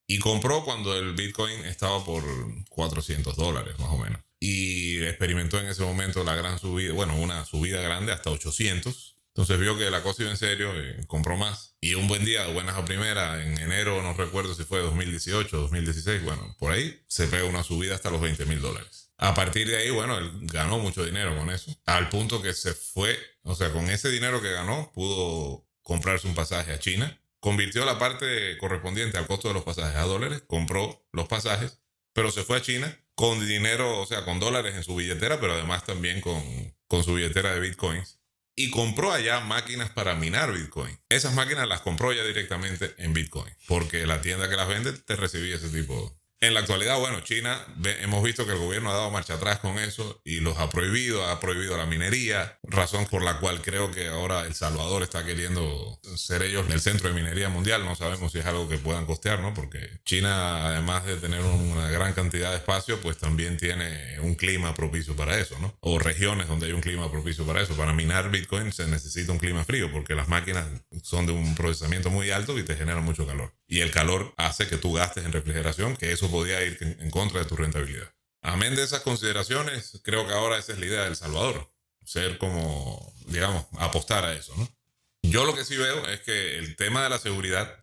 [0.07, 2.23] Y compró cuando el Bitcoin estaba por
[2.69, 7.45] 400 dólares, más o menos y experimentó en ese momento la gran subida, bueno, una
[7.45, 11.75] subida grande hasta 800 Entonces vio que la cosa iba en serio y compró más.
[11.81, 15.61] Y un buen día, buenas a primera, en enero, no recuerdo si fue 2018 o
[15.61, 19.11] 2016, bueno, por ahí se pega una subida hasta los 20 mil dólares.
[19.17, 21.73] A partir de ahí, bueno, él ganó mucho dinero con eso.
[21.85, 26.35] Al punto que se fue, o sea, con ese dinero que ganó, pudo comprarse un
[26.35, 27.21] pasaje a China.
[27.39, 31.79] Convirtió la parte correspondiente al costo de los pasajes a dólares, compró los pasajes,
[32.11, 35.53] pero se fue a China con dinero, o sea, con dólares en su billetera, pero
[35.53, 36.43] además también con,
[36.87, 38.19] con su billetera de bitcoins
[38.55, 40.97] y compró allá máquinas para minar Bitcoin.
[41.09, 45.15] Esas máquinas las compró ya directamente en Bitcoin, porque la tienda que las vende te
[45.15, 46.15] recibía ese tipo
[46.45, 47.59] en la actualidad, bueno, China,
[48.01, 51.25] hemos visto que el gobierno ha dado marcha atrás con eso y los ha prohibido,
[51.25, 55.99] ha prohibido la minería, razón por la cual creo que ahora El Salvador está queriendo
[56.15, 57.83] ser ellos el centro de minería mundial.
[57.85, 59.53] No sabemos si es algo que puedan costear, ¿no?
[59.53, 64.73] Porque China, además de tener una gran cantidad de espacio, pues también tiene un clima
[64.73, 65.75] propicio para eso, ¿no?
[65.79, 67.75] O regiones donde hay un clima propicio para eso.
[67.75, 70.65] Para minar Bitcoin se necesita un clima frío porque las máquinas
[71.01, 73.53] son de un procesamiento muy alto y te generan mucho calor.
[73.67, 77.39] Y el calor hace que tú gastes en refrigeración, que eso podía ir en contra
[77.39, 78.13] de tu rentabilidad.
[78.41, 81.71] Amén de esas consideraciones, creo que ahora esa es la idea del Salvador.
[82.03, 84.53] Ser como, digamos, apostar a eso.
[85.23, 87.73] Yo lo que sí veo es que el tema de la seguridad,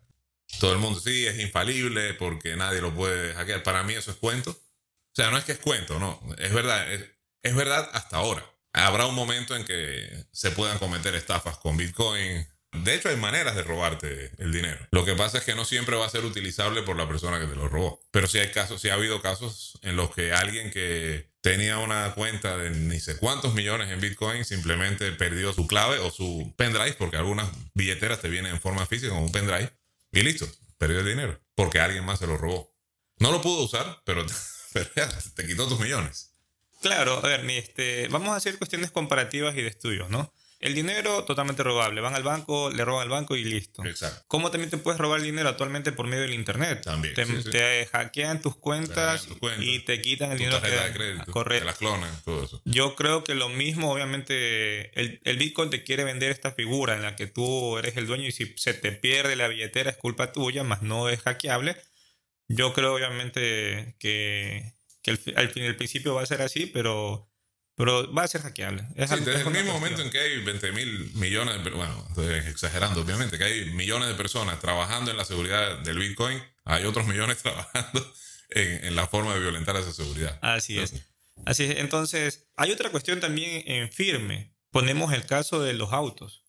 [0.59, 3.63] todo el mundo sí es infalible porque nadie lo puede hackear.
[3.63, 4.51] Para mí eso es cuento.
[4.51, 6.21] O sea, no es que es cuento, no.
[6.37, 8.45] Es verdad, es verdad hasta ahora.
[8.71, 13.55] Habrá un momento en que se puedan cometer estafas con Bitcoin, de hecho, hay maneras
[13.55, 14.79] de robarte el dinero.
[14.91, 17.45] Lo que pasa es que no siempre va a ser utilizable por la persona que
[17.45, 18.01] te lo robó.
[18.11, 22.13] Pero sí hay casos, sí ha habido casos en los que alguien que tenía una
[22.13, 26.93] cuenta de ni sé cuántos millones en Bitcoin simplemente perdió su clave o su pendrive,
[26.93, 29.69] porque algunas billeteras te vienen en forma física con un pendrive,
[30.11, 32.73] y listo, perdió el dinero, porque alguien más se lo robó.
[33.17, 34.25] No lo pudo usar, pero,
[35.35, 36.31] te quitó tus millones.
[36.81, 40.33] Claro, a ver, este, vamos a hacer cuestiones comparativas y de estudios, ¿no?
[40.63, 41.99] El dinero totalmente robable.
[41.99, 43.83] Van al banco, le roban al banco y listo.
[43.83, 44.23] Exacto.
[44.29, 46.83] ¿Cómo también te puedes robar dinero actualmente por medio del internet?
[46.85, 47.13] También.
[47.13, 49.27] Te, hackean tus cuentas
[49.59, 51.65] y te quitan el dinero que de crédito, Correcto.
[51.65, 52.61] Te las clonan, todo eso.
[52.63, 57.01] Yo creo que lo mismo, obviamente, el, el, Bitcoin te quiere vender esta figura en
[57.01, 60.31] la que tú eres el dueño y si se te pierde la billetera es culpa
[60.31, 61.75] tuya, más no es hackeable.
[62.47, 67.32] Yo creo, obviamente, que, que al, fin, el principio va a ser así, pero
[67.75, 68.83] pero va a ser hackeable.
[68.95, 73.01] sí, desde el mismo momento en que hay 20 mil millones, de, bueno, estoy exagerando
[73.01, 77.37] obviamente, que hay millones de personas trabajando en la seguridad del Bitcoin, hay otros millones
[77.43, 78.13] trabajando
[78.49, 80.37] en, la forma de violentar esa seguridad.
[80.41, 80.93] Así es.
[81.45, 81.79] Así es.
[81.79, 84.53] Entonces, hay otra cuestión también en firme.
[84.69, 86.43] Ponemos el caso de los autos.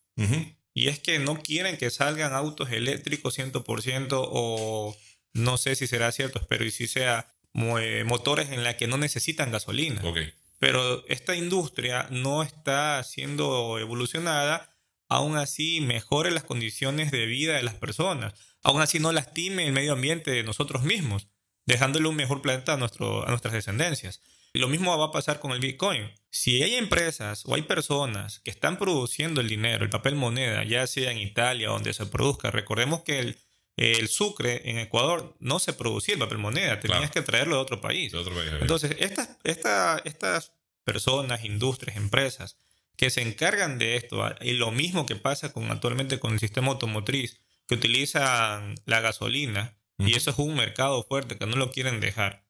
[0.73, 4.95] Y es que no quieren que salgan autos eléctricos 100% o
[5.33, 9.51] no sé si será cierto, espero y si sea motores en la que no necesitan
[9.51, 10.01] gasolina.
[10.03, 10.33] Okay.
[10.65, 14.75] Pero esta industria no está siendo evolucionada,
[15.07, 19.73] aún así mejore las condiciones de vida de las personas, aún así no lastime el
[19.73, 21.27] medio ambiente de nosotros mismos,
[21.67, 24.23] dejándole un mejor planeta a, nuestro, a nuestras descendencias.
[24.55, 26.11] Y lo mismo va a pasar con el Bitcoin.
[26.31, 30.87] Si hay empresas o hay personas que están produciendo el dinero, el papel moneda, ya
[30.87, 33.37] sea en Italia donde se produzca, recordemos que el,
[33.77, 37.81] el sucre en Ecuador no se producía el papel moneda, tenías que traerlo de otro
[37.81, 38.13] país.
[38.61, 40.54] Entonces, estas, estas
[40.85, 42.57] personas, industrias, empresas
[42.95, 46.39] que se encargan de esto, ah, y lo mismo que pasa con actualmente con el
[46.39, 51.71] sistema automotriz, que utilizan la gasolina, y eso es un mercado fuerte que no lo
[51.71, 52.45] quieren dejar.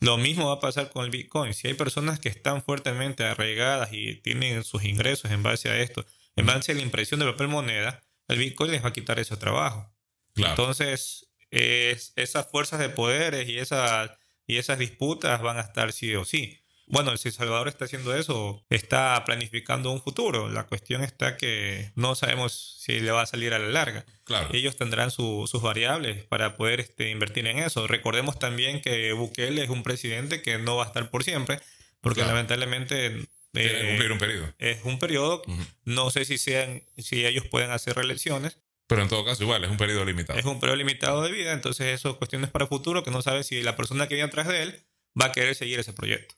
[0.00, 1.54] Lo mismo va a pasar con el Bitcoin.
[1.54, 6.06] Si hay personas que están fuertemente arraigadas y tienen sus ingresos en base a esto,
[6.36, 9.36] en base a la impresión de papel moneda, el Bitcoin les va a quitar ese
[9.36, 9.92] trabajo.
[10.36, 14.12] Entonces, esas fuerzas de poderes y esas,
[14.46, 16.62] y esas disputas van a estar sí o sí.
[16.90, 20.48] Bueno, si Salvador está haciendo eso, está planificando un futuro.
[20.48, 24.04] La cuestión está que no sabemos si le va a salir a la larga.
[24.24, 24.48] Claro.
[24.52, 27.86] Ellos tendrán sus variables para poder este, invertir en eso.
[27.86, 31.60] Recordemos también que Bukele es un presidente que no va a estar por siempre,
[32.00, 34.54] porque lamentablemente eh, un periodo.
[34.58, 35.42] Es un periodo.
[35.84, 38.58] No sé si, sean, si ellos pueden hacer reelecciones.
[38.86, 40.38] Pero en todo caso, igual, es un periodo limitado.
[40.38, 43.20] Es un periodo limitado de vida, entonces eso es cuestiones para el futuro que no
[43.20, 44.82] sabe si la persona que viene atrás de él
[45.20, 46.34] va a querer seguir ese proyecto.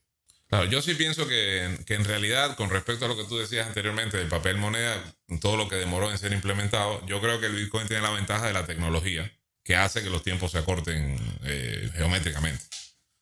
[0.50, 3.68] Claro, yo sí pienso que, que, en realidad, con respecto a lo que tú decías
[3.68, 5.00] anteriormente del papel moneda,
[5.40, 8.48] todo lo que demoró en ser implementado, yo creo que el Bitcoin tiene la ventaja
[8.48, 9.32] de la tecnología,
[9.62, 12.64] que hace que los tiempos se acorten eh, geométricamente.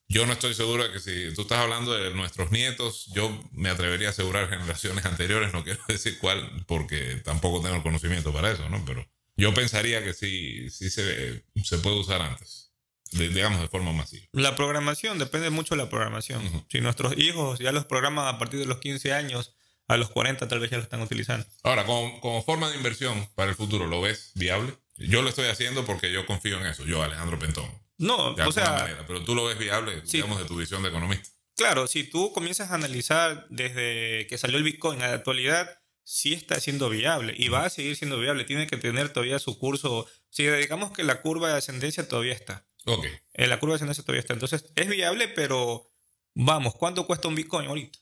[0.09, 3.69] Yo no estoy seguro de que si tú estás hablando de nuestros nietos, yo me
[3.69, 8.51] atrevería a asegurar generaciones anteriores, no quiero decir cuál, porque tampoco tengo el conocimiento para
[8.51, 8.83] eso, ¿no?
[8.87, 12.68] Pero yo pensaría que sí, sí se, se puede usar antes,
[13.13, 14.27] digamos de forma masiva.
[14.33, 16.43] La programación depende mucho de la programación.
[16.69, 19.55] Si nuestros hijos ya los programan a partir de los 15 años
[19.87, 21.47] a los 40 tal vez ya lo están utilizando.
[21.63, 24.75] Ahora, como, como forma de inversión para el futuro, ¿lo ves viable?
[24.97, 27.71] Yo lo estoy haciendo porque yo confío en eso, yo, Alejandro Pentón.
[27.97, 30.19] No, De o sea, manera, pero tú lo ves viable, Sí.
[30.19, 31.29] digamos, de tu visión de economista.
[31.57, 36.33] claro, si tú comienzas a analizar desde que salió el Bitcoin a la actualidad, sí
[36.35, 38.45] está siendo viable y va a seguir siendo viable.
[38.45, 40.07] Tiene que tener todavía su curso.
[40.31, 42.67] Si digamos que la curva de ascendencia todavía está.
[42.87, 43.07] Ok.
[43.35, 44.35] Eh, la curva de ascendencia todavía está.
[44.35, 45.91] Entonces, es viable, pero
[46.35, 47.99] vamos, ¿cuánto cuesta un Bitcoin ahorita?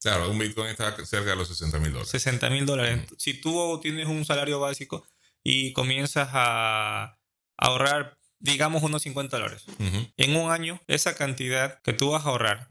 [0.00, 2.10] Claro, un Bitcoin está cerca de los 60 mil dólares.
[2.10, 3.06] 60 mil dólares.
[3.18, 5.06] Si tú tienes un salario básico
[5.42, 7.18] y comienzas a
[7.58, 12.30] ahorrar, digamos, unos 50 dólares, Ujú, en un año, esa cantidad que tú vas a
[12.30, 12.66] ahorrar,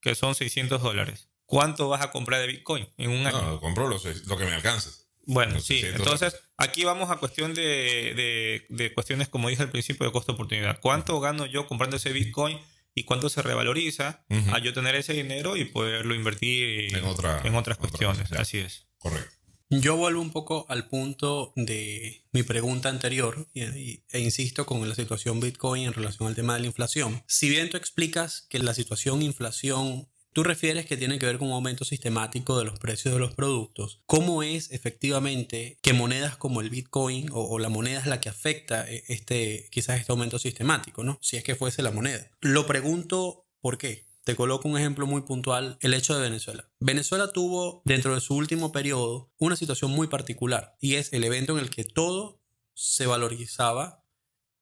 [0.00, 3.40] que son 600 dólares, ¿cuánto vas a comprar de Bitcoin en un año?
[3.40, 5.03] No, compro lo, lo que me alcance.
[5.26, 5.80] Bueno, sí.
[5.80, 10.12] 600 Entonces, aquí vamos a cuestión de, de- de cuestiones, como dije al principio, de
[10.12, 10.80] costo-oportunidad.
[10.80, 12.58] ¿Cuánto gano yo comprando ese Bitcoin
[12.94, 17.54] y cuánto se revaloriza a yo tener ese dinero y poderlo invertir En otra- en
[17.54, 18.32] otras otra cuestiones?
[18.32, 18.86] Así es.
[18.98, 19.30] Correcto.
[19.70, 24.94] Yo vuelvo un poco al punto de mi pregunta anterior y- e insisto con la
[24.94, 27.24] situación Bitcoin en relación al tema de la inflación.
[27.26, 31.48] Si bien tú explicas que la situación inflación, tú refieres que tiene que ver con
[31.48, 36.60] un aumento sistemático de los precios de los productos, ¿cómo es efectivamente que monedas como
[36.60, 41.04] el Bitcoin o, la moneda es la que afecta eh, este, quizás este aumento sistemático,
[41.04, 41.18] ¿no?
[41.22, 42.30] Si es que fuese la moneda.
[42.40, 44.06] Lo pregunto ¿por qué?
[44.24, 46.70] Te coloco un ejemplo muy puntual, el hecho de Venezuela.
[46.80, 51.54] Venezuela tuvo dentro de su último periodo una situación muy particular y es el evento
[51.54, 52.42] en el que todo
[52.74, 54.03] se valorizaba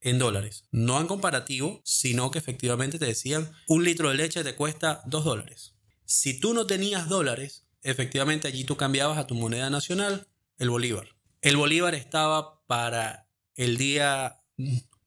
[0.03, 0.65] en dólares.
[0.71, 5.25] No en comparativo, sino que efectivamente te decían un litro de leche te cuesta 2
[5.25, 5.75] dólares.
[6.05, 11.09] Si tú no tenías dólares, efectivamente allí tú cambiabas a tu moneda nacional, el bolívar.
[11.41, 14.43] El bolívar estaba para el día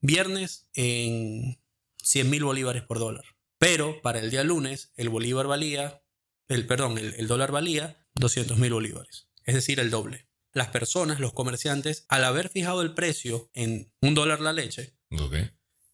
[0.01, 1.59] viernes en
[2.01, 3.25] 100 mil bolívares por dólar.
[3.57, 6.01] Pero para el día lunes el bolívar valía,
[6.47, 9.27] el, perdón, el, el dólar valía 200 mil bolívares.
[9.43, 10.27] Es decir, el doble.
[10.55, 14.97] Las personas, los comerciantes, al haber fijado el precio en un dólar la leche,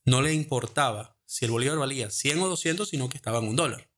[0.05, 3.55] no le importaba si el bolívar valía 100 o 200, sino que estaba en un
[3.55, 3.89] dólar.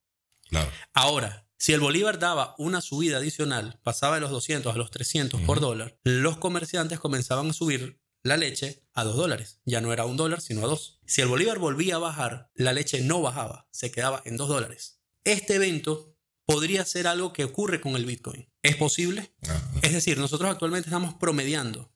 [0.47, 0.71] Claro.
[0.93, 5.41] Ahora, si el bolívar daba una subida adicional, pasaba de los 200 a los 300
[5.41, 9.59] por dólar, los comerciantes comenzaban a subir la leche a 2 dólares.
[9.65, 11.01] Ya no era un dólar, sino a 2.
[11.05, 15.01] Si el bolívar volvía a bajar, la leche no bajaba, se quedaba en 2 dólares.
[15.25, 16.12] Este evento
[16.45, 18.49] podría ser algo que ocurre con el Bitcoin.
[18.61, 19.33] ¿Es posible?
[19.47, 21.91] Ah, Es decir, nosotros actualmente estamos promediando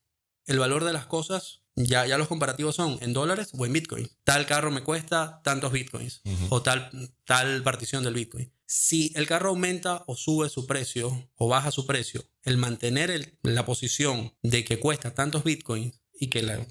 [0.45, 4.09] el valor de las cosas, ya, ya los comparativos son en dólares o en Bitcoin.
[4.23, 6.47] Tal carro me cuesta tantos Bitcoins Ujú.
[6.49, 6.89] o tal,
[7.25, 8.51] tal partición del Bitcoin.
[8.65, 13.37] Si el carro aumenta o sube su precio o baja su precio, el mantener el-
[13.43, 16.65] la posición de que cuesta tantos Bitcoins y que la-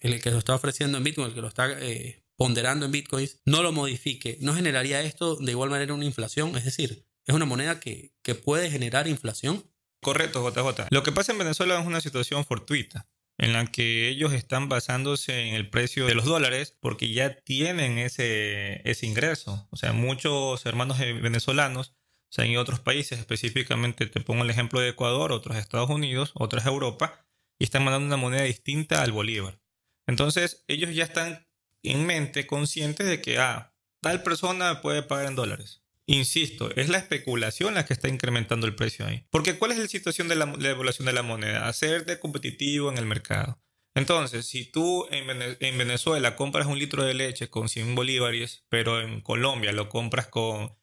[0.00, 3.40] el que lo está ofreciendo en Bitcoin, el que lo está eh, ponderando en Bitcoins,
[3.44, 6.56] no lo modifique, ¿no generaría esto de igual manera una inflación?
[6.56, 8.12] Es decir, es una moneda que,
[8.44, 9.64] puede generar inflación.
[10.00, 10.88] Correcto, JJ.
[10.90, 13.06] Lo que pasa en Venezuela es una situación fortuita,
[13.38, 17.98] en la que ellos están basándose en el precio de los dólares porque ya tienen
[17.98, 19.66] ese, ese ingreso.
[19.70, 21.94] O sea, muchos hermanos eh, venezolanos
[22.30, 25.90] se han ido a otros países, específicamente te pongo el ejemplo de Ecuador, otros Estados
[25.90, 27.26] Unidos, otros a Europa,
[27.58, 29.60] y están mandando una moneda distinta al bolívar.
[30.06, 31.46] Entonces, ellos ya están
[31.82, 35.82] en mente conscientes de que, ah, tal persona puede pagar en dólares.
[36.10, 39.26] Insisto, es la especulación la que está incrementando el precio ahí.
[39.30, 41.68] Porque ¿cuál es la situación de la, la evaluación de la moneda?
[41.68, 43.62] Hacerte competitivo en el mercado.
[43.94, 48.64] Entonces, si tú en, Vene- en Venezuela compras un litro de leche con 100 bolívares,
[48.70, 50.78] pero en Colombia lo compras con,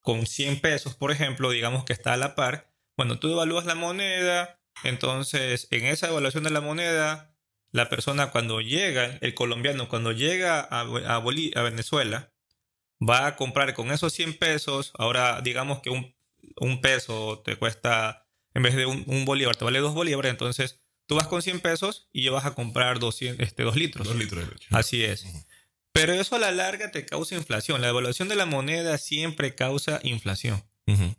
[0.00, 3.74] con 100 pesos, por ejemplo, digamos que está a la par, bueno, tú evalúas la
[3.74, 7.36] moneda, entonces en esa evaluación de la moneda,
[7.72, 12.31] la persona cuando llega, el colombiano cuando llega a, a Venezuela,
[13.08, 16.14] va a comprar con esos 100 pesos, ahora digamos que un,
[16.56, 20.80] un peso te cuesta, en vez de un, un bolívar, te vale dos bolívares, entonces
[21.06, 24.06] tú vas con 100 pesos y ya vas a comprar 200, este, dos litros.
[24.06, 24.68] Dos litros de leche.
[24.70, 25.26] Así es.
[25.92, 27.80] Pero eso a la larga te causa inflación.
[27.80, 30.62] La devaluación de la moneda siempre causa inflación.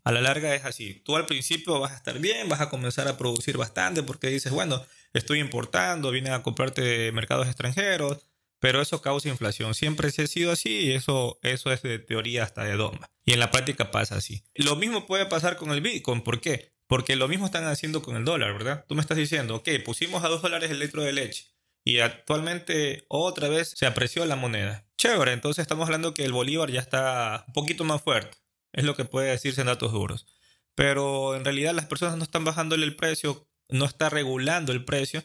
[0.03, 1.01] A la larga es así.
[1.05, 4.51] Tú al principio vas a estar bien, vas a comenzar a producir bastante porque dices,
[4.51, 8.19] bueno, estoy importando, vienen a comprarte de mercados extranjeros,
[8.63, 9.75] pero eso causa inflación.
[9.75, 13.11] Siempre se ha sido así y eso, eso es de teoría hasta de dogma.
[13.25, 14.45] Y en la práctica pasa así.
[14.55, 16.21] Lo mismo puede pasar con el Bitcoin.
[16.21, 16.71] ¿Por qué?
[16.87, 18.85] Porque lo mismo están haciendo con el dólar, ¿verdad?
[18.87, 21.53] Tú me estás diciendo, ok, pusimos a dos dólares el litro de leche
[21.83, 24.87] y actualmente otra vez se apreció la moneda.
[24.97, 28.37] Chévere, entonces estamos hablando que el bolívar ya está un poquito más fuerte.
[28.71, 30.25] Es lo que puede decirse en datos duros.
[30.73, 35.21] Pero en realidad las personas no están bajándole el precio, no está regulando el precio.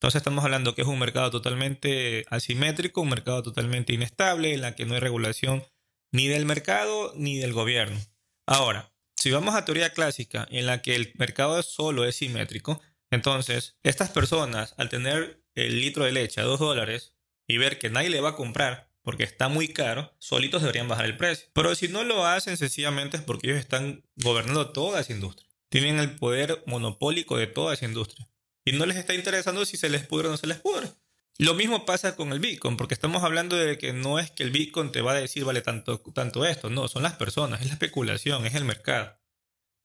[0.00, 4.74] Entonces estamos hablando que es un mercado totalmente asimétrico, un mercado totalmente inestable, en la
[4.74, 5.62] que no hay regulación
[6.10, 8.00] ni del mercado ni del gobierno.
[8.46, 8.90] Ahora,
[9.20, 12.80] Si vamos a teoría clásica, en la que el mercado solo es simétrico,
[13.10, 17.14] entonces estas personas, al tener el litro de leche a 2 dólares
[17.46, 21.04] y ver que nadie le va a comprar porque está muy caro, solitos deberían bajar
[21.04, 21.50] el precio.
[21.52, 25.46] Pero si no lo hacen, sencillamente es porque ellos están gobernando toda esa industria.
[25.68, 28.26] Tienen el poder monopólico de toda esa industria.
[28.64, 30.88] Y no les está interesando si se les pudre o no se les pudre.
[31.38, 34.50] Lo mismo pasa con el Bitcoin, porque estamos hablando de que no es que el
[34.50, 37.72] Bitcoin te va a decir vale tanto, tanto esto, no, son las personas, es la
[37.72, 39.16] especulación, es el mercado.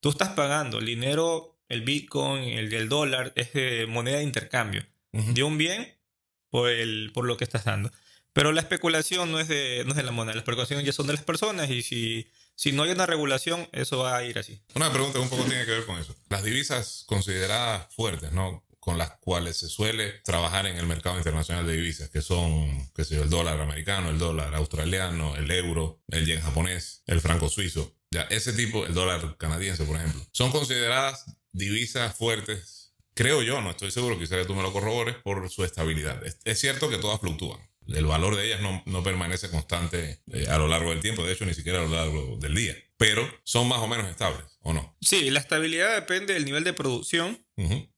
[0.01, 4.85] Tú estás pagando el dinero, el Bitcoin, el del dólar, es de moneda de intercambio,
[5.13, 5.95] de un bien
[6.49, 7.89] por, el, por lo que estás dando.
[8.33, 11.07] Pero la especulación no es, de, no es de la moneda, la especulación ya son
[11.07, 14.61] de las personas y si, si no hay una regulación, eso va a ir así.
[14.73, 16.15] Una pregunta que un poco tiene que ver con eso.
[16.29, 18.65] Las divisas consideradas fuertes, ¿no?
[18.85, 23.03] con las cuales se suele trabajar en el mercado internacional de divisas, que son, qué
[23.03, 27.49] sé yo, el dólar americano, el dólar australiano, el euro, el yen japonés, el franco
[27.49, 27.95] suizo.
[28.11, 32.93] Ya, ese tipo, el dólar canadiense, por ejemplo, son consideradas divisas fuertes.
[33.15, 36.21] Creo yo, no estoy seguro, quizás tú me lo corrobores, por su estabilidad.
[36.23, 37.59] Es, cierto que todas fluctúan.
[37.87, 41.33] El valor de ellas no, no permanece constante eh, a lo largo del tiempo, de
[41.33, 42.75] hecho, ni siquiera a lo largo del día.
[42.97, 44.95] Pero son más o menos estables, ¿o no?
[45.01, 47.45] Sí, la estabilidad depende del nivel de producción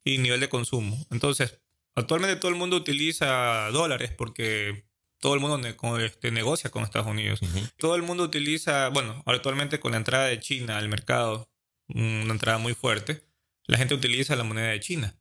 [0.04, 1.06] y nivel de consumo.
[1.12, 1.60] Entonces,
[1.96, 4.88] actualmente todo el mundo utiliza dólares porque
[5.20, 5.60] todo el mundo
[6.00, 7.40] este, negocia con Estados Unidos.
[7.78, 11.50] Todo el mundo utiliza, bueno, actualmente con la entrada de China al mercado,
[11.88, 13.24] una entrada muy fuerte,
[13.66, 15.16] la gente utiliza la moneda de China.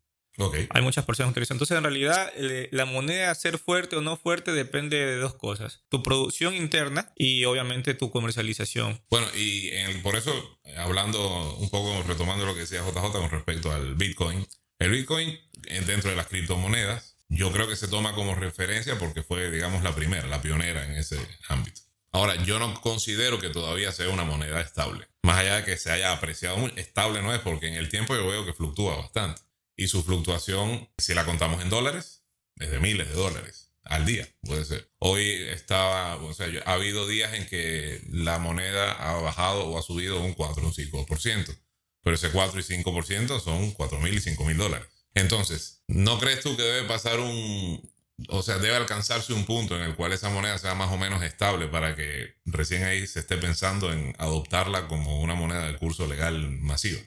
[0.70, 1.56] Hay muchas personas que utilizan.
[1.56, 2.32] Entonces, en realidad,
[2.70, 5.84] la moneda ser fuerte o no fuerte depende de dos cosas.
[5.88, 9.00] Tu producción interna y obviamente tu comercialización.
[9.10, 9.70] Bueno, y
[10.02, 10.32] por eso,
[10.76, 14.46] hablando un poco, retomando lo que decía JJ con respecto al Bitcoin.
[14.78, 15.38] El Bitcoin,
[15.86, 19.94] dentro de las criptomonedas, yo creo que se toma como referencia porque fue, digamos, la
[19.94, 21.18] primera, la pionera en ese
[21.48, 21.80] ámbito.
[22.12, 25.06] Ahora, yo no considero que todavía sea una moneda estable.
[25.22, 28.14] Más allá de que se haya apreciado muy estable no es porque en el tiempo
[28.14, 29.45] yo veo que fluctúa bastante
[29.76, 32.24] y su fluctuación, si la contamos en dólares,
[32.56, 34.90] es de miles de dólares al día, puede ser.
[34.98, 39.82] Hoy estaba, o sea, ha habido días en que la moneda ha bajado o ha
[39.82, 41.56] subido un 4 o un 5%,
[42.02, 44.88] pero ese 4 y 5% son 4 mil y 5 mil dólares.
[45.14, 47.90] Entonces, ¿no crees tú que debe pasar un,
[48.28, 51.22] o sea, debe alcanzarse un punto en el cual esa moneda sea más o menos
[51.22, 56.06] estable para que recién ahí se esté pensando en adoptarla como una moneda de curso
[56.06, 57.00] legal masiva?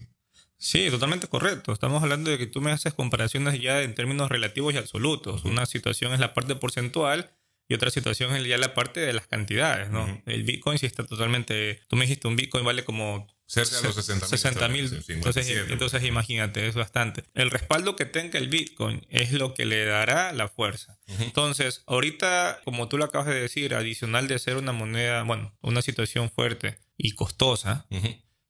[0.60, 1.72] Sí, totalmente correcto.
[1.72, 5.45] Estamos hablando de que tú me haces comparaciones ya en términos relativos y absolutos.
[5.45, 7.32] Una situación es la parte porcentual
[7.70, 10.22] y otra situación es ya la parte de las cantidades, ¿no?
[10.26, 11.82] El Bitcoin sí está totalmente...
[11.88, 13.28] Tú me dijiste, un Bitcoin vale como...
[13.45, 15.03] Cerca de los 60 mil.
[15.07, 17.24] Entonces, entonces imagínate, es bastante.
[17.34, 20.99] El respaldo que tenga el Bitcoin es lo que le dará la fuerza.
[21.07, 25.82] Entonces, ahorita, como tú lo acabas de decir, adicional de ser una moneda, bueno, una
[25.82, 27.88] situación fuerte y costosa,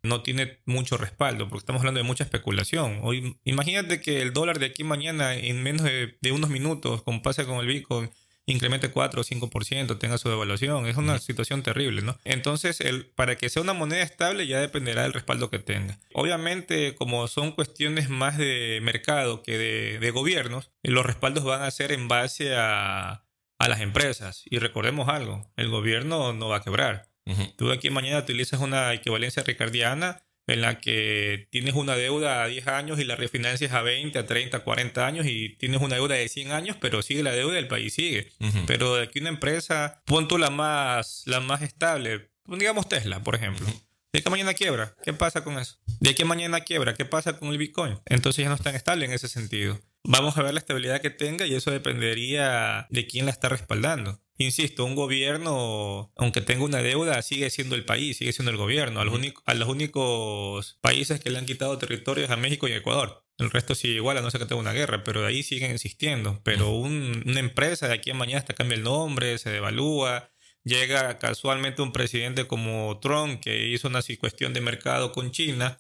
[0.04, 3.00] no tiene mucho respaldo, porque estamos hablando de mucha especulación.
[3.04, 7.45] Hoy, imagínate que el dólar de aquí mañana, en menos de, unos minutos, como pasa
[7.45, 8.10] con el Bitcoin,
[8.45, 10.88] incremente 4 o 5%, tenga su devaluación.
[10.88, 12.18] Es una situación terrible, ¿no?
[12.24, 16.00] Entonces, el, para que sea una moneda estable ya dependerá del respaldo que tenga.
[16.14, 21.72] Obviamente, como son cuestiones más de mercado que de, de gobiernos, los respaldos van a
[21.72, 23.26] ser en base a,
[23.60, 24.43] a las empresas.
[24.45, 27.09] Y recordemos algo, el gobierno no va a quebrar.
[27.58, 32.68] Tú aquí mañana utilizas una equivalencia ricardiana en la que tienes una deuda a 10
[32.68, 36.16] años y la refinancias a 20, a 30, a 40 años y tienes una deuda
[36.16, 38.32] de 100 años, pero sigue la deuda, el país sigue.
[38.66, 43.36] Pero de aquí una empresa, pon tú la más, la más estable, digamos Tesla, por
[43.36, 43.68] ejemplo.
[44.12, 45.78] De que mañana quiebra, ¿qué pasa con eso?
[46.00, 48.00] De que mañana quiebra, ¿qué pasa con el Bitcoin?
[48.08, 49.80] Entonces ya no es tan estable en ese sentido.
[50.12, 54.20] Vamos a ver la estabilidad que tenga y eso dependería de quién la está respaldando.
[54.39, 59.01] Insisto, un gobierno, aunque tenga una deuda, sigue siendo el país, sigue siendo el gobierno.
[59.01, 63.24] A los, a los únicos países que le han quitado territorios a México y Ecuador.
[63.38, 65.70] El resto sigue igual, a no ser que tenga una guerra, pero de ahí siguen
[65.70, 66.41] insistiendo.
[66.43, 70.32] Pero una empresa de aquí a mañana hasta cambia el nombre, se devalúa.
[70.64, 75.78] Llega casualmente un presidente como Trump que hizo una cuestión de mercado con China.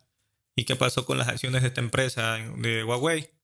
[0.55, 3.38] ¿Y qué pasó con las acciones de esta empresa de Huawei?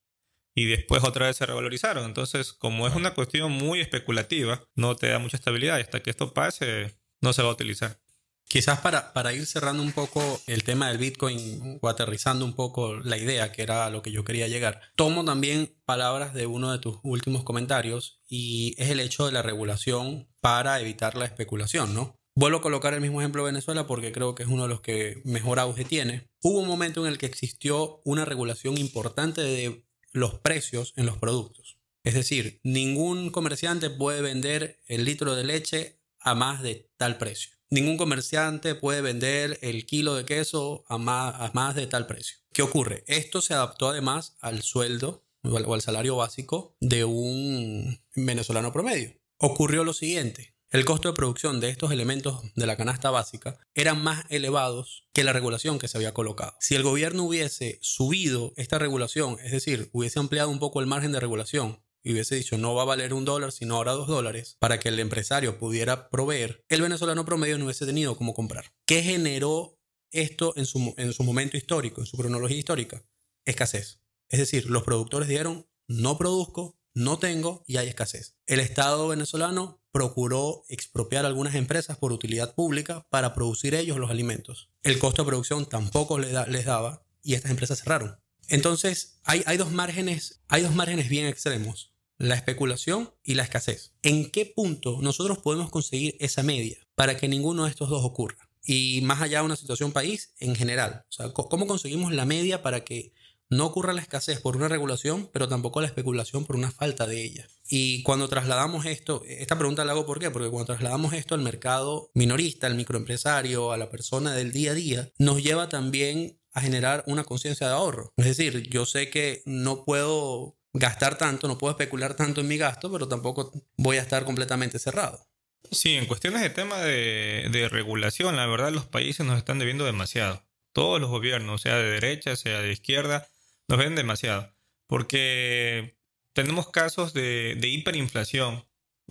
[0.55, 2.05] Y después otra vez se revalorizaron.
[2.05, 6.09] Entonces, como es una cuestión muy especulativa, no te da mucha estabilidad y hasta que
[6.09, 7.99] esto pase, no se va a utilizar.
[8.47, 12.95] Quizás para, para ir cerrando un poco el tema del Bitcoin o aterrizando un poco
[12.95, 16.71] la idea, que era a lo que yo quería llegar, tomo también palabras de uno
[16.71, 21.95] de tus últimos comentarios y es el hecho de la regulación para evitar la especulación,
[21.95, 22.19] ¿no?
[22.35, 24.81] Vuelvo a colocar el mismo ejemplo de Venezuela porque creo que es uno de los
[24.81, 26.29] que mejor auge tiene.
[26.41, 29.85] Hubo un momento en el que existió una regulación importante de
[30.15, 31.77] los precios en los productos.
[32.03, 37.51] Es decir, ningún comerciante puede vender el litro de leche a más de tal precio.
[37.69, 42.37] Ningún comerciante puede vender el kilo de queso a más, a más de tal precio.
[42.53, 43.03] ¿Qué ocurre?
[43.07, 49.13] Esto se adaptó además al sueldo o al salario básico de un venezolano promedio.
[49.37, 50.54] Ocurrió lo siguiente.
[50.75, 55.23] El costo de producción de estos elementos de la canasta básica eran más elevados que
[55.23, 56.53] la regulación que se había colocado.
[56.59, 61.13] Si el gobierno hubiese subido esta regulación, es decir, hubiese ampliado un poco el margen
[61.13, 64.57] de regulación y hubiese dicho no va a valer un dólar, sino ahora dos dólares,
[64.59, 68.73] para que el empresario pudiera proveer, el venezolano promedio no hubiese tenido cómo comprar.
[68.85, 69.79] ¿Qué generó
[70.11, 73.01] esto en su, en su momento histórico, en su cronología histórica?
[73.45, 74.01] Escasez.
[74.27, 78.35] Es decir, los productores dijeron no produzco, no tengo y hay escasez.
[78.45, 84.67] El Estado venezolano procuró expropiar algunas empresas por utilidad pública para producir ellos los alimentos.
[84.83, 86.33] El costo de producción tampoco les,
[86.65, 88.19] daba y estas empresas cerraron.
[88.49, 93.93] Entonces, hay, dos márgenes, hay dos márgenes bien extremos la especulación y la escasez.
[94.01, 98.49] ¿En qué punto nosotros podemos conseguir esa media para que ninguno de estos dos ocurra?
[98.65, 101.05] Y más allá de una situación país en general.
[101.33, 103.13] ¿cómo conseguimos la media para que
[103.49, 107.23] no ocurra la escasez por una regulación, pero tampoco la especulación por una falta de
[107.23, 107.47] ella?
[107.69, 111.41] Y cuando trasladamos esto, esta pregunta la hago por qué, porque cuando trasladamos esto al
[111.41, 116.61] mercado minorista, al microempresario, a la persona del día a día, nos lleva también a
[116.61, 118.13] generar una conciencia de ahorro.
[118.17, 122.57] Es decir, yo sé que no puedo gastar tanto, no puedo especular tanto en mi
[122.57, 125.27] gasto, pero tampoco voy a estar completamente cerrado.
[125.71, 130.45] Sí, en cuestiones de tema de, regulación, la verdad los países nos están debiendo demasiado.
[130.73, 133.27] Todos los gobiernos, sea de derecha, sea de izquierda,
[133.67, 134.53] nos ven demasiado.
[134.87, 135.97] Porque
[136.33, 138.65] tenemos casos de, de hiperinflación.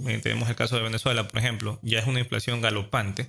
[0.07, 1.79] Eh, tenemos el caso de Venezuela, por ejemplo.
[1.83, 3.29] Ya es una inflación galopante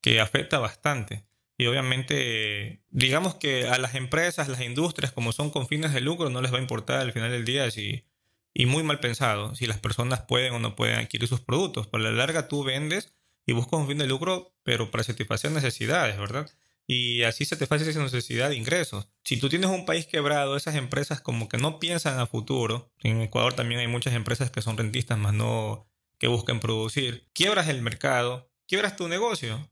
[0.00, 1.24] que afecta bastante.
[1.60, 6.30] Y obviamente, digamos que a las empresas, las industrias, como son con fines de lucro,
[6.30, 8.06] no les va a importar al final del día si,
[8.54, 11.86] y muy mal pensado, si las personas pueden o no pueden adquirir sus productos.
[11.86, 13.12] Por la larga tú vendes
[13.44, 16.50] y buscas un fin de lucro, pero para satisfacer necesidades, ¿verdad?
[16.92, 19.06] Y así satisface esa necesidad de ingresos.
[19.22, 22.92] Si tú tienes un país quebrado, esas empresas como que no piensan a futuro.
[22.98, 25.86] En Ecuador también hay muchas empresas que son rentistas, más no
[26.18, 27.28] que buscan producir.
[27.32, 29.70] Quiebras el mercado, quiebras tu negocio.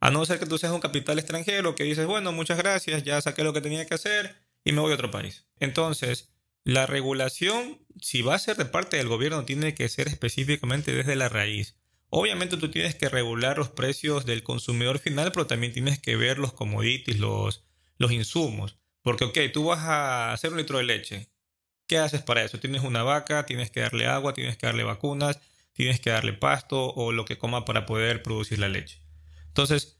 [0.00, 3.18] A no ser que tú seas un capital extranjero que dices, bueno, muchas gracias, ya
[3.22, 5.46] saqué lo que tenía que hacer y me voy a otro país.
[5.60, 10.92] Entonces, la regulación, si va a ser de parte del gobierno, tiene que ser específicamente
[10.92, 11.76] desde la raíz.
[12.10, 16.38] Obviamente tú tienes que regular los precios del consumidor final, pero también tienes que ver
[16.38, 17.64] los commodities, los,
[17.98, 18.78] los insumos.
[19.02, 21.30] Porque, ok, tú vas a hacer un litro de leche.
[21.86, 22.60] ¿Qué haces para eso?
[22.60, 25.40] Tienes una vaca, tienes que darle agua, tienes que darle vacunas,
[25.72, 29.00] tienes que darle pasto o lo que coma para poder producir la leche.
[29.46, 29.98] Entonces,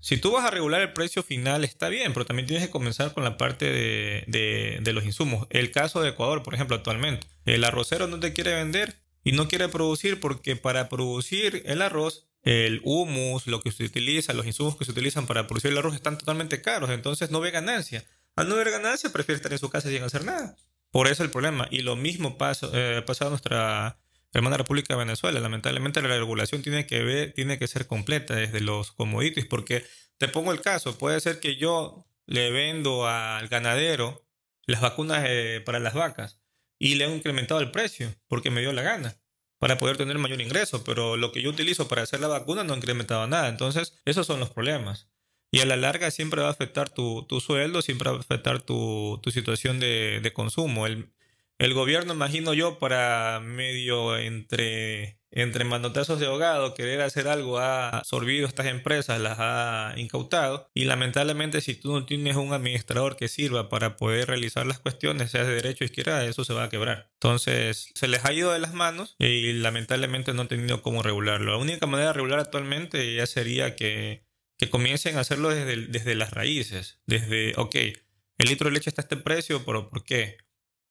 [0.00, 3.12] si tú vas a regular el precio final, está bien, pero también tienes que comenzar
[3.12, 5.46] con la parte de, los insumos.
[5.50, 7.26] El caso de Ecuador, por ejemplo, actualmente.
[7.44, 12.28] El arrocero no te quiere vender y no quiere producir porque para producir el arroz,
[12.42, 15.94] el humus, lo que se utiliza, los insumos que se utilizan para producir el arroz
[15.94, 18.04] están totalmente caros, entonces no ve ganancia.
[18.36, 20.56] Al no ver ganancia, prefiere estar en su casa sin hacer nada.
[20.90, 21.68] Por eso el problema.
[21.70, 23.98] Y lo mismo pasa, eh, pasa a nuestra
[24.32, 25.40] hermana República de Venezuela.
[25.40, 29.84] Lamentablemente la regulación tiene que ver, tiene que ser completa desde los commodities, porque
[30.16, 34.24] te pongo el caso, puede ser que yo le vendo al ganadero
[34.66, 36.39] las vacunas eh, para las vacas
[36.80, 39.16] y le he incrementado el precio porque me dio la gana
[39.58, 42.72] para poder tener mayor ingreso, pero lo que yo utilizo para hacer la vacuna no
[42.72, 43.48] ha incrementado nada.
[43.48, 45.08] Entonces, esos son los problemas.
[45.52, 49.20] Y a la larga siempre va a afectar tu, sueldo, siempre va a afectar tu,
[49.30, 50.86] situación de, de consumo.
[50.86, 51.12] El,
[51.60, 57.98] el gobierno, imagino yo, para medio entre, entre manotazos de ahogado, querer hacer algo, ha
[57.98, 60.70] absorbido estas empresas, las ha incautado.
[60.72, 65.32] Y lamentablemente, si tú no tienes un administrador que sirva para poder realizar las cuestiones,
[65.32, 67.10] sea de derecho o izquierda, eso se va a quebrar.
[67.20, 71.52] Entonces, se les ha ido de las manos y lamentablemente no han tenido cómo regularlo.
[71.52, 74.24] La única manera de regular actualmente ya sería que,
[74.56, 77.00] que comiencen a hacerlo desde, desde las raíces.
[77.04, 80.38] Desde, ok, el litro de leche está a este precio, pero ¿por qué?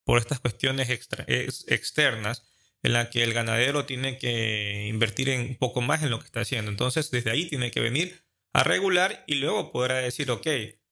[0.09, 2.43] Por estas cuestiones externas
[2.81, 6.25] en la que el ganadero tiene que invertir en un poco más en lo que
[6.25, 6.71] está haciendo.
[6.71, 10.47] Entonces, desde ahí tiene que venir a regular y luego podrá decir, ok,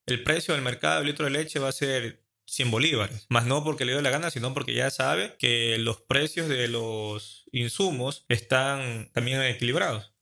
[0.06, 3.64] el precio del mercado del litro de leche va a ser 100 bolívares, más no
[3.64, 8.24] porque le dio la gana, sino porque ya sabe que los precios de los insumos
[8.30, 10.14] están también equilibrados.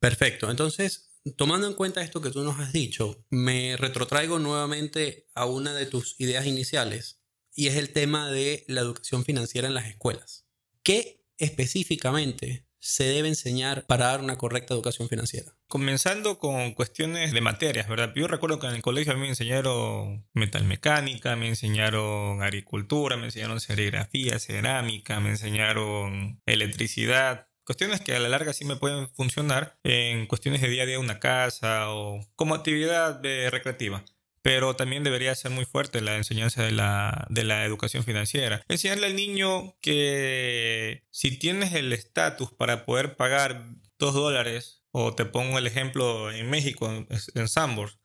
[0.00, 5.46] Perfecto, entonces, tomando en cuenta esto que tú nos has dicho, me retrotraigo nuevamente a
[5.46, 7.23] una de tus ideas iniciales
[7.54, 10.46] y es el tema de la educación financiera en las escuelas.
[10.82, 15.56] ¿Qué específicamente se debe enseñar para dar una correcta educación financiera?
[15.68, 18.12] Comenzando con cuestiones de materias, ¿verdad?
[18.14, 23.26] Yo recuerdo que en el colegio a mí me enseñaron metalmecánica, me enseñaron agricultura, me
[23.26, 29.78] enseñaron serigrafía, cerámica, me enseñaron electricidad, Cuestiones que a la larga sí me pueden funcionar
[29.84, 34.04] en cuestiones de día a día una casa o como actividad de recreativa
[34.44, 38.62] pero también debería ser muy fuerte la enseñanza de la, de la educación financiera.
[38.68, 45.24] Enseñarle al niño que si tienes el estatus para poder pagar dos dólares, o te
[45.24, 47.98] pongo el ejemplo en México, en, Sambors,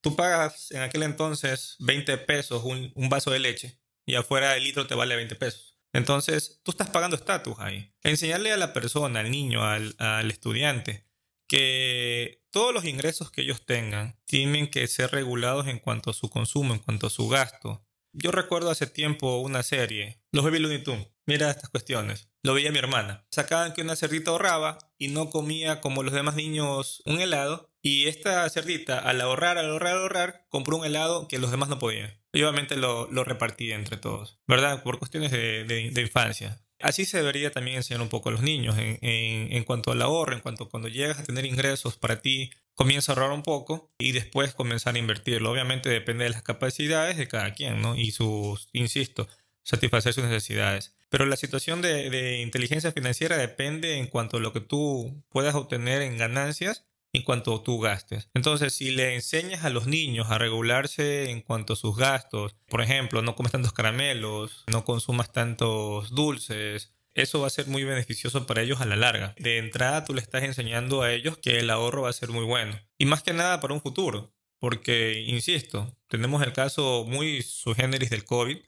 [0.00, 4.62] tú pagas en aquel entonces 20 pesos un, un vaso de leche y afuera el
[4.62, 5.80] litro te vale 20 pesos.
[5.92, 7.92] Entonces, tú estás pagando estatus ahí.
[8.02, 11.08] Enseñarle a la persona, al niño, al, al estudiante,
[11.52, 16.30] que todos los ingresos que ellos tengan tienen que ser regulados en cuanto a su
[16.30, 17.86] consumo, en cuanto a su gasto.
[18.14, 21.08] Yo recuerdo hace tiempo una serie, Los Baby Looney Tunes.
[21.26, 22.30] Mira estas cuestiones.
[22.42, 23.26] Lo veía mi hermana.
[23.30, 27.70] Sacaban que una cerdita ahorraba y no comía como los demás niños un helado.
[27.82, 31.68] Y esta cerdita, al ahorrar, al ahorrar, al ahorrar, compró un helado que los demás
[31.68, 32.18] no podían.
[32.32, 34.82] Y obviamente lo, repartía entre todos, ¿verdad?
[34.82, 36.64] Por cuestiones de, de infancia.
[36.82, 40.34] Así se debería también enseñar un poco a los niños en, en, cuanto al ahorro,
[40.34, 44.12] en cuanto cuando llegas a tener ingresos para ti, comienza a ahorrar un poco y
[44.12, 45.50] después comenzar a invertirlo.
[45.50, 47.96] Obviamente depende de las capacidades de cada quien, ¿no?
[47.96, 49.28] Y sus, insisto,
[49.62, 50.96] satisfacer sus necesidades.
[51.08, 55.54] Pero la situación de, de inteligencia financiera depende en cuanto a lo que tú puedas
[55.54, 58.28] obtener en ganancias en cuanto tú gastes.
[58.34, 62.80] Entonces, si le enseñas a los niños a regularse en cuanto a sus gastos, por
[62.82, 68.46] ejemplo, no comes tantos caramelos, no consumas tantos dulces, eso va a ser muy beneficioso
[68.46, 69.34] para ellos a la larga.
[69.38, 72.44] De entrada, tú le estás enseñando a ellos que el ahorro va a ser muy
[72.44, 72.78] bueno.
[72.96, 74.34] Y más que nada para un futuro.
[74.58, 78.58] Porque, insisto, tenemos el caso muy subgéneris del COVID,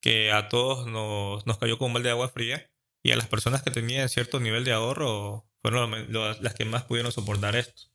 [0.00, 2.70] que a todos nos, nos cayó con un balde de agua fría.
[3.02, 7.12] Y a las personas que tenían cierto nivel de ahorro fueron las que más pudieron
[7.12, 7.90] soportar esto.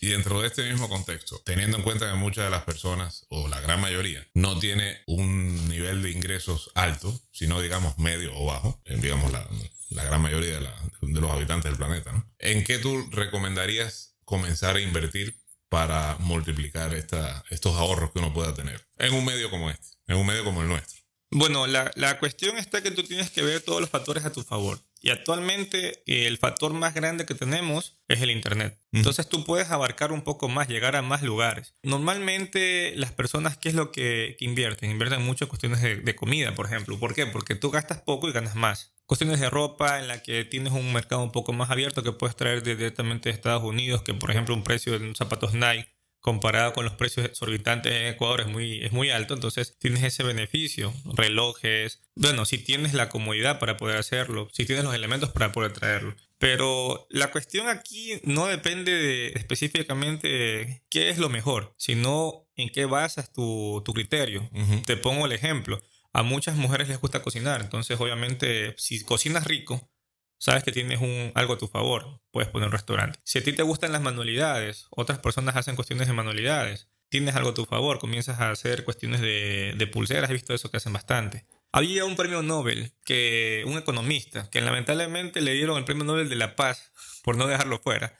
[0.00, 3.48] Y dentro de este mismo contexto, teniendo en cuenta que muchas de las personas, o
[3.48, 8.80] la gran mayoría, no tiene un nivel de ingresos alto, sino digamos medio o bajo,
[8.84, 9.44] digamos la,
[9.90, 12.24] la gran mayoría de, de, los habitantes del planeta, ¿no?
[12.38, 15.36] ¿En qué tú recomendarías comenzar a invertir
[15.68, 20.16] para multiplicar esta, estos ahorros que uno pueda tener en un medio como este, en
[20.16, 21.02] un medio como el nuestro?
[21.30, 24.42] Bueno, la, la cuestión está que tú tienes que ver todos los factores a tu
[24.42, 24.80] favor.
[25.00, 28.78] Y actualmente el factor más grande que tenemos es el Internet.
[28.92, 31.74] Entonces tú puedes abarcar un poco más, llegar a más lugares.
[31.82, 34.90] Normalmente las personas, ¿qué es lo que, invierten?
[34.90, 36.98] Invierten mucho en cuestiones de, comida, por ejemplo.
[36.98, 37.26] ¿Por qué?
[37.26, 38.92] Porque tú gastas poco y ganas más.
[39.06, 42.36] Cuestiones de ropa en la que tienes un mercado un poco más abierto que puedes
[42.36, 46.84] traer directamente de Estados Unidos, que por ejemplo un precio de zapatos Nike comparado con
[46.84, 52.00] los precios exorbitantes en Ecuador es muy, es muy alto, entonces tienes ese beneficio, relojes,
[52.14, 56.14] bueno, si tienes la comodidad para poder hacerlo, si tienes los elementos para poder traerlo.
[56.38, 62.68] Pero la cuestión aquí no depende de específicamente de qué es lo mejor, sino en
[62.70, 64.48] qué basas tu, tu criterio.
[64.86, 65.80] Te pongo el ejemplo.
[66.12, 69.90] A muchas mujeres les gusta cocinar, entonces obviamente si cocinas rico,
[70.38, 71.00] sabes que tienes
[71.34, 73.18] algo a tu favor, puedes poner un restaurante.
[73.24, 77.50] Si a ti te gustan las manualidades, otras personas hacen cuestiones de manualidades, tienes algo
[77.50, 80.92] a tu favor, comienzas a hacer cuestiones de, de pulseras, he visto eso que hacen
[80.92, 81.46] bastante.
[81.72, 86.36] Había un premio Nobel, que un economista, que lamentablemente le dieron el premio Nobel de
[86.36, 86.92] la Paz
[87.28, 88.18] por no dejarlo fuera.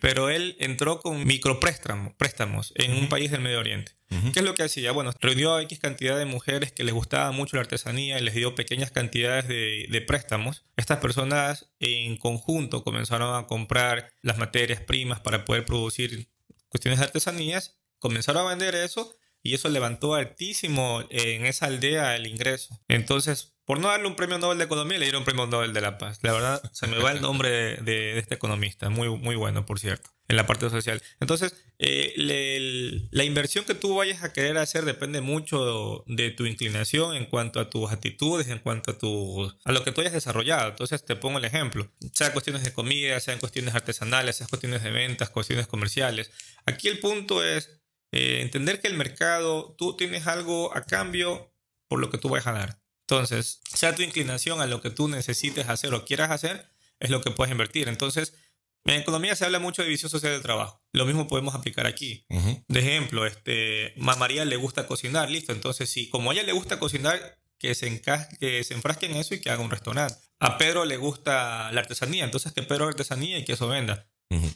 [0.00, 3.92] Pero él entró con micropréstamos en un país del Medio Oriente.
[4.32, 4.90] ¿Qué es lo que hacía?
[4.90, 8.34] Bueno, reunió a X cantidad de mujeres que les gustaba mucho la artesanía y les
[8.34, 10.64] dio pequeñas cantidades de, de préstamos.
[10.76, 16.26] Estas personas en conjunto comenzaron a comprar las materias primas para poder producir
[16.68, 22.26] cuestiones de artesanías, comenzaron a vender eso y eso levantó altísimo en esa aldea el
[22.26, 22.76] ingreso.
[22.88, 25.82] Entonces, por no darle un premio Nobel de Economía, le dieron un premio Nobel de
[25.82, 26.20] la Paz.
[26.22, 30.08] La verdad, se me va el nombre de, este economista, muy, muy bueno, por cierto,
[30.26, 31.02] en la parte social.
[31.20, 32.14] Entonces, eh,
[33.10, 37.60] la inversión que tú vayas a querer hacer depende mucho de tu inclinación en cuanto
[37.60, 40.70] a tus actitudes, en cuanto a, tu, a lo que tú hayas desarrollado.
[40.70, 44.92] Entonces, te pongo el ejemplo, sea cuestiones de comida, sean cuestiones artesanales, sean cuestiones de
[44.92, 46.30] ventas, cuestiones comerciales.
[46.64, 51.52] Aquí el punto es eh, entender que el mercado, tú tienes algo a cambio
[51.86, 52.87] por lo que tú vas a ganar.
[53.10, 56.68] Entonces, sea tu inclinación a lo que tú necesites hacer o quieras hacer,
[57.00, 57.88] es lo que puedes invertir.
[57.88, 58.34] Entonces,
[58.84, 60.82] en economía se habla mucho de visión social del trabajo.
[60.92, 62.26] Lo mismo podemos aplicar aquí.
[62.68, 65.52] De ejemplo, este, a María le gusta cocinar, listo.
[65.52, 68.02] Entonces, si como a ella le gusta cocinar, que se,
[68.38, 70.14] que se enfrasque en eso y que haga un restaurante.
[70.38, 74.06] A Pedro le gusta la artesanía, entonces que Pedro artesanía y que eso venda.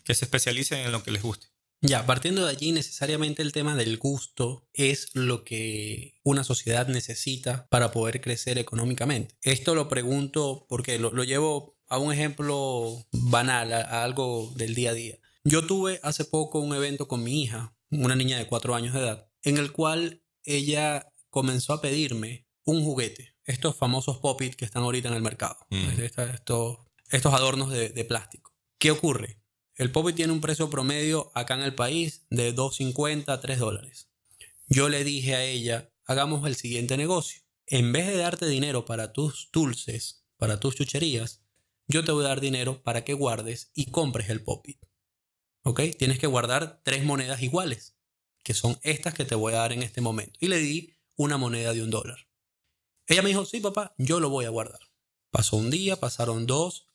[0.05, 1.46] Que se especialice en lo que les guste.
[1.83, 7.66] Ya, partiendo de allí, necesariamente el tema del gusto es lo que una sociedad necesita
[7.70, 9.35] para poder crecer económicamente.
[9.43, 14.95] Esto lo pregunto porque lo, llevo a un ejemplo banal, a, algo del día a
[14.95, 15.18] día.
[15.43, 19.01] Yo tuve hace poco un evento con mi hija, una niña de cuatro años de
[19.01, 24.85] edad, en el cual ella comenzó a pedirme un juguete, estos famosos pop que están
[24.85, 25.57] ahorita en el mercado.
[25.70, 26.01] Mm.
[26.01, 26.78] Estos
[27.11, 28.55] estos adornos de, de plástico.
[28.78, 29.41] ¿Qué ocurre?
[29.83, 34.12] El Poppy tiene un precio promedio acá en el país de 2.50 a 3 dólares.
[34.68, 37.43] Yo le dije a ella, hagamos el siguiente negocio.
[37.66, 41.43] En vez de darte dinero para tus dulces, para tus chucherías,
[41.89, 44.78] yo te voy a dar dinero para que guardes y compres el Poppy.
[45.64, 45.80] ¿Ok?
[45.99, 47.97] Tienes que guardar tres monedas iguales,
[48.45, 50.39] que son estas que te voy a dar en este momento.
[50.41, 52.28] Y le di una moneda de un dólar.
[53.09, 54.93] Ella me dijo, sí, papá, yo lo voy a guardar.
[55.33, 56.87] Pasó un día, pasaron dos,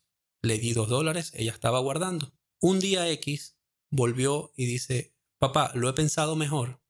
[0.42, 2.37] le di dos dólares, ella estaba guardando.
[2.60, 3.58] Un día X
[3.92, 6.82] volvió y dice, papá, lo he pensado mejor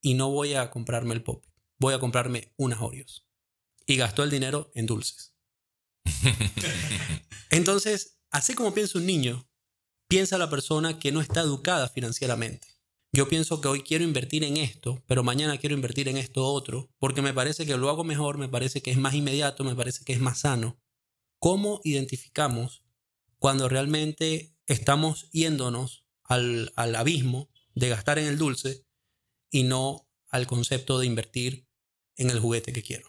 [0.00, 1.44] y no voy a comprarme el pop,
[1.78, 3.28] voy a comprarme unas Oreos.
[3.86, 5.34] Y gastó el dinero en dulces.
[7.50, 9.48] Entonces, así como piensa un niño,
[10.08, 12.68] piensa la persona que no está educada financieramente.
[13.14, 16.88] Yo pienso que hoy quiero invertir en esto, pero mañana quiero invertir en esto otro,
[16.98, 20.02] porque me parece que lo hago mejor, me parece que es más inmediato, me parece
[20.04, 20.80] que es más sano.
[21.38, 22.82] ¿Cómo identificamos
[23.38, 28.84] cuando realmente estamos yéndonos al, al abismo de gastar en el dulce
[29.50, 31.66] y no al concepto de invertir
[32.16, 33.08] en el juguete que quiero?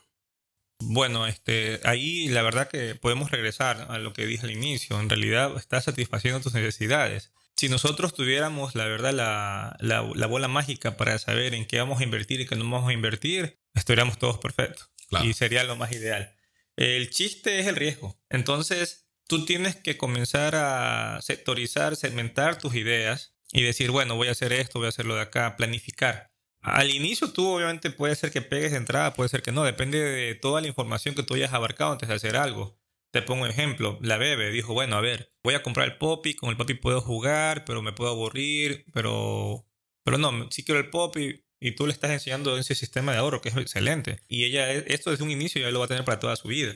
[0.80, 5.00] Bueno, este, ahí la verdad que podemos regresar a lo que dije al inicio.
[5.00, 10.98] En realidad estás satisfaciendo tus necesidades si nosotros tuviéramos, la verdad, la, la, bola mágica
[10.98, 14.40] para saber en qué vamos a invertir y qué no vamos a invertir, estaríamos todos
[14.40, 14.90] perfectos.
[15.24, 16.36] Y sería lo más ideal.
[16.76, 18.20] El chiste es el riesgo.
[18.30, 24.32] Entonces, tú tienes que comenzar a sectorizar, segmentar tus ideas y decir, bueno, voy a
[24.32, 26.32] hacer esto, voy a hacerlo de acá, planificar.
[26.62, 30.00] Al inicio tú obviamente puede ser que pegues de entrada, puede ser que no, depende
[30.00, 32.80] de toda la información que tú hayas abarcado antes de hacer algo.
[33.12, 36.34] Te pongo un ejemplo, la bebé dijo, bueno, a ver, voy a comprar el Poppy,
[36.36, 39.68] con el Poppy puedo jugar, pero me puedo aburrir, pero,
[40.04, 43.42] pero no, sí quiero el Poppy y tú le estás enseñando ese sistema de ahorro
[43.42, 44.20] que es excelente.
[44.28, 46.74] Y ella, esto desde un inicio ya lo va a tener para toda su vida.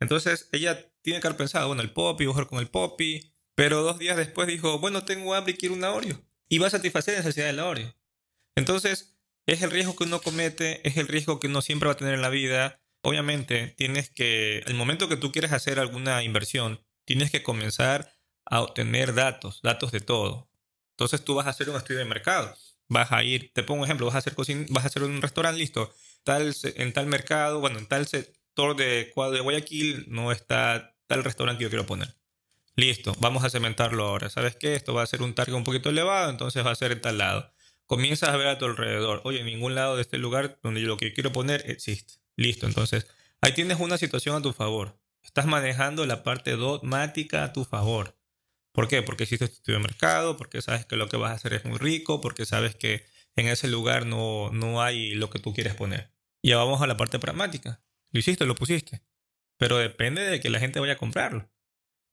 [0.00, 3.82] Entonces ella tiene que haber pensado, bueno, el Poppy, voy jugar con el Poppy, pero
[3.82, 6.20] dos días después dijo, bueno, tengo hambre y quiero un Oreo.
[6.48, 7.94] Y va a satisfacer la necesidad del Oreo.
[8.56, 11.96] Entonces, es el riesgo que uno comete, es el riesgo que uno siempre va a
[11.96, 16.80] tener en la vida obviamente tienes que, el momento que tú quieres hacer alguna inversión,
[17.04, 18.12] tienes que comenzar
[18.44, 20.50] a obtener datos, datos de todo.
[20.90, 22.52] Entonces tú vas a hacer un estudio de mercado.
[22.88, 24.34] Vas a ir, te pongo un ejemplo, vas a hacer,
[24.70, 25.94] vas a hacer un restaurante, listo.
[26.24, 31.58] Tal, en tal mercado, bueno, en tal sector de, de Guayaquil no está tal restaurante
[31.58, 32.14] que yo quiero poner.
[32.76, 34.28] Listo, vamos a cementarlo ahora.
[34.28, 34.74] ¿Sabes qué?
[34.74, 37.18] Esto va a ser un target un poquito elevado, entonces va a ser en tal
[37.18, 37.52] lado.
[37.86, 39.22] Comienzas a ver a tu alrededor.
[39.24, 42.14] Oye, en ningún lado de este lugar donde yo lo que quiero poner existe.
[42.36, 43.06] Listo, entonces
[43.40, 44.98] ahí tienes una situación a tu favor.
[45.22, 48.18] Estás manejando la parte dogmática a tu favor.
[48.72, 49.02] ¿Por qué?
[49.02, 51.64] Porque hiciste tu estudio de mercado, porque sabes que lo que vas a hacer es
[51.64, 55.74] muy rico, porque sabes que en ese lugar no, no hay lo que tú quieres
[55.74, 56.12] poner.
[56.42, 57.80] Ya vamos a la parte pragmática.
[58.10, 59.02] Lo hiciste, lo pusiste.
[59.58, 61.50] Pero depende de que la gente vaya a comprarlo.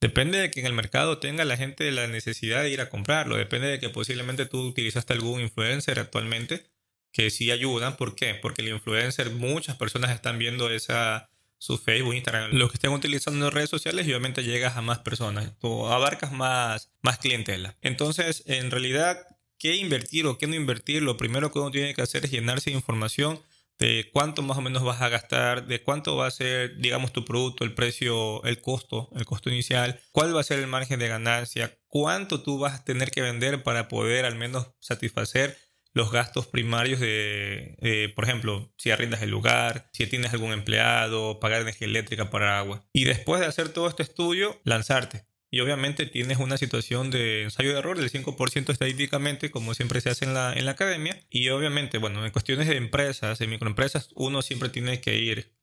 [0.02, 3.38] Depende de que en el mercado tenga la gente la necesidad de ir a comprarlo.
[3.38, 6.66] Depende de que posiblemente tú utilizaste algún influencer actualmente
[7.12, 7.96] que sí ayudan.
[7.96, 8.36] ¿Por qué?
[8.36, 11.30] Porque el influencer, muchas personas están viendo esa
[11.64, 15.88] su Facebook, Instagram, lo que estén utilizando redes sociales obviamente llegas a más personas, tú
[15.88, 17.78] abarcas más, más clientela.
[17.82, 19.26] Entonces, en realidad,
[19.58, 21.02] ¿qué invertir o qué no invertir?
[21.04, 23.42] Lo primero que uno tiene que hacer es llenarse de información
[23.80, 27.26] de cuánto más o menos vas a gastar, de cuánto va a ser, digamos, tu
[27.26, 31.08] producto, el precio, el costo, el costo inicial, cuál va a ser el margen de
[31.08, 35.58] ganancia, cuánto tú vas a tener que vender para poder al menos satisfacer
[35.94, 41.62] los gastos primarios de, por ejemplo, si arrendas el lugar, si tienes algún empleado, pagar
[41.62, 42.84] energía eléctrica para agua.
[42.94, 45.28] Y después de hacer todo este estudio, lanzarte.
[45.54, 50.10] Y obviamente tienes una situación de ensayo de error del 5% estadísticamente, como siempre se
[50.10, 51.24] hace en la, en la academia.
[51.30, 55.54] Y obviamente, bueno, en cuestiones de empresas, en microempresas, uno siempre tiene que ir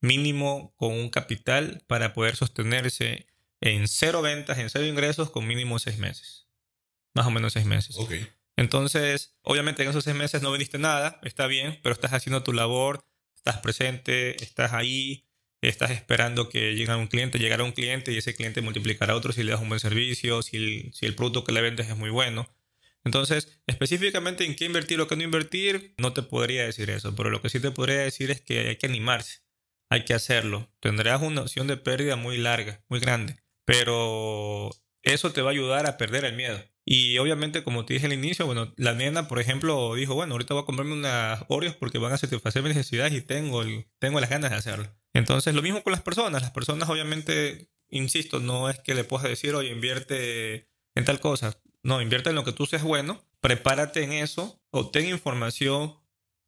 [0.00, 3.26] mínimo con un capital para poder sostenerse
[3.60, 6.46] en cero ventas, en cero ingresos, con mínimo seis meses.
[7.12, 7.96] Más o menos seis meses.
[7.98, 8.12] Ok.
[8.54, 12.52] Entonces, obviamente en esos seis meses no vendiste nada, está bien, pero estás haciendo tu
[12.52, 15.26] labor, estás presente, estás ahí,
[15.68, 19.32] estás esperando que llegue un cliente, llegará un cliente y ese cliente multiplicará a otro
[19.32, 21.96] si le das un buen servicio, si el, si el producto que le vendes es
[21.96, 22.48] muy bueno.
[23.04, 27.30] Entonces, específicamente en qué invertir o qué no invertir, no te podría decir eso, pero
[27.30, 29.40] lo que sí te podría decir es que hay que animarse,
[29.88, 30.70] hay que hacerlo.
[30.80, 34.70] Tendrás una opción de pérdida muy larga, muy grande, pero
[35.02, 36.62] eso te va a ayudar a perder el miedo.
[36.84, 40.54] Y obviamente, como te dije al inicio, bueno, la nena, por ejemplo, dijo, bueno, ahorita
[40.54, 43.62] voy a comprarme unas Oreos porque van a satisfacer mis necesidades y tengo,
[43.98, 44.99] tengo las ganas de hacerlo.
[45.12, 46.42] Entonces, lo mismo con las personas.
[46.42, 51.60] Las personas, obviamente, insisto, no es que le puedas decir, oye, invierte en tal cosa.
[51.82, 55.96] No, invierte en lo que tú seas bueno, prepárate en eso, obtén información,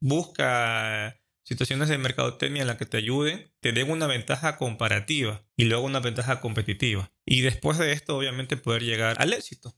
[0.01, 5.65] busca situaciones de mercadotecnia en la que te ayuden, te den una ventaja comparativa y
[5.65, 7.13] luego una ventaja competitiva.
[7.25, 9.75] Y después de esto, obviamente, poder llegar al éxito.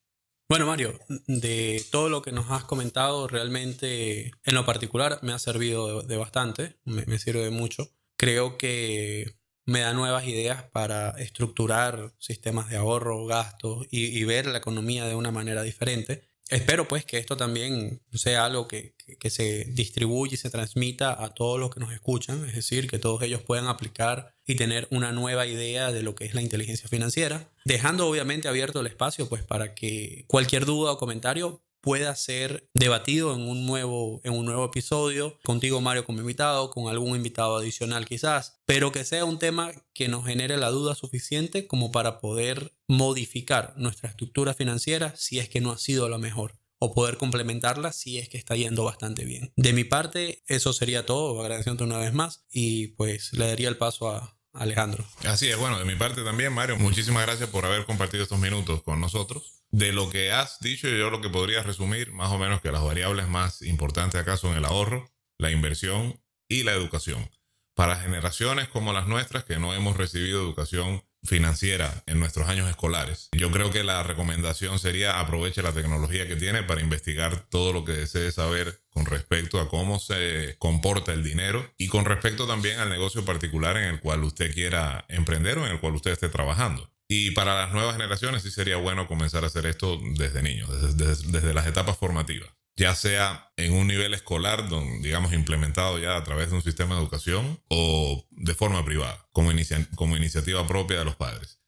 [0.48, 5.38] Bueno, Mario, de todo lo que nos has comentado, realmente en lo particular me ha
[5.38, 7.90] servido de, bastante, me, sirve de mucho.
[8.16, 9.36] Creo que
[9.66, 15.14] me da nuevas ideas para estructurar sistemas de ahorro, gastos y ver la economía de
[15.14, 16.28] una manera diferente.
[16.50, 18.94] Espero pues que esto también sea algo que,
[19.30, 23.22] se distribuya y se transmita a todos los que nos escuchan, es decir, que todos
[23.22, 27.50] ellos puedan aplicar y tener una nueva idea de lo que es la inteligencia financiera,
[27.64, 33.34] dejando obviamente abierto el espacio pues para que cualquier duda o comentario pueda ser debatido
[33.34, 38.06] en un nuevo, en un nuevo episodio, contigo Mario como invitado, con algún invitado adicional
[38.06, 42.72] quizás, pero que sea un tema que nos genere la duda suficiente como para poder
[42.88, 47.92] modificar nuestra estructura financiera si es que no ha sido la mejor o poder complementarla
[47.92, 49.52] si es que está yendo bastante bien.
[49.56, 53.76] De mi parte, eso sería todo, agradeciéndote una vez más y pues le daría el
[53.76, 55.04] paso a, Alejandro.
[55.26, 58.82] Así es, bueno, de mi parte también, Mario, muchísimas gracias por haber compartido estos minutos
[58.82, 59.64] con nosotros.
[59.70, 62.82] De lo que has dicho, yo lo que podría resumir, más o menos que las
[62.82, 67.28] variables más importantes acá son el ahorro, la inversión y la educación.
[67.74, 73.28] Para generaciones como las nuestras que no hemos recibido educación financiera en nuestros años escolares.
[73.32, 77.84] Yo creo que la recomendación sería aproveche la tecnología que tiene para investigar todo lo
[77.84, 82.78] que desee saber con respecto a cómo se comporta el dinero y con respecto también
[82.78, 86.28] al negocio particular en el cual usted quiera emprender o en el cual usted esté
[86.28, 86.90] trabajando.
[87.08, 91.30] Y para las nuevas generaciones sí sería bueno comenzar a hacer esto desde niños, desde,
[91.30, 94.68] desde las etapas formativas ya sea en un nivel escolar,
[95.00, 99.50] digamos, implementado ya a través de un sistema de educación o de forma privada, como,
[99.94, 101.60] como iniciativa propia de los padres.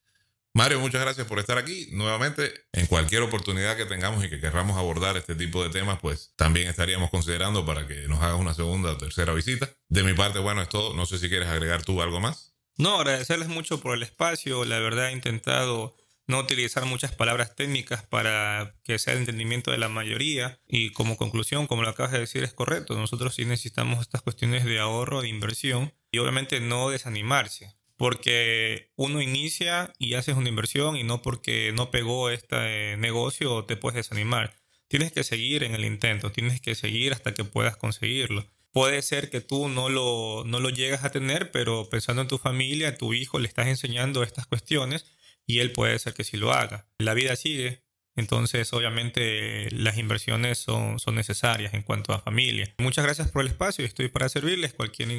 [0.57, 1.88] Mario, muchas gracias por estar aquí.
[1.92, 6.32] Nuevamente, en cualquier oportunidad que tengamos y que querramos abordar este tipo de temas, pues
[6.34, 9.68] también estaríamos considerando para que nos hagas una segunda o tercera visita.
[9.90, 10.94] De mi parte, bueno, es todo.
[10.94, 12.54] No sé si quieres agregar tú algo más.
[12.78, 14.64] No, agradecerles mucho por el espacio.
[14.64, 15.94] La verdad, he intentado
[16.26, 20.60] no utilizar muchas palabras técnicas para que sea el entendimiento de la mayoría.
[20.66, 22.96] Y como conclusión, como lo acabas de decir, es correcto.
[22.96, 27.76] Nosotros sí necesitamos estas cuestiones de ahorro, de inversión y obviamente no desanimarse.
[27.96, 33.76] Porque uno inicia y haces una inversión y no porque no pegó este negocio te
[33.76, 34.56] puedes desanimar.
[34.88, 38.46] Tienes que seguir en el intento, tienes que seguir hasta que puedas conseguirlo.
[38.70, 42.36] Puede ser que tú no lo, no lo llegas a tener, pero pensando en tu
[42.36, 45.06] familia, a tu hijo le estás enseñando estas cuestiones
[45.47, 46.88] y él puede ser que sí lo haga.
[46.99, 47.84] La vida sigue,
[48.16, 52.74] entonces obviamente las inversiones son, son necesarias en cuanto a familia.
[52.78, 54.72] Muchas gracias por el espacio estoy para servirles.
[54.72, 55.11] Cualquier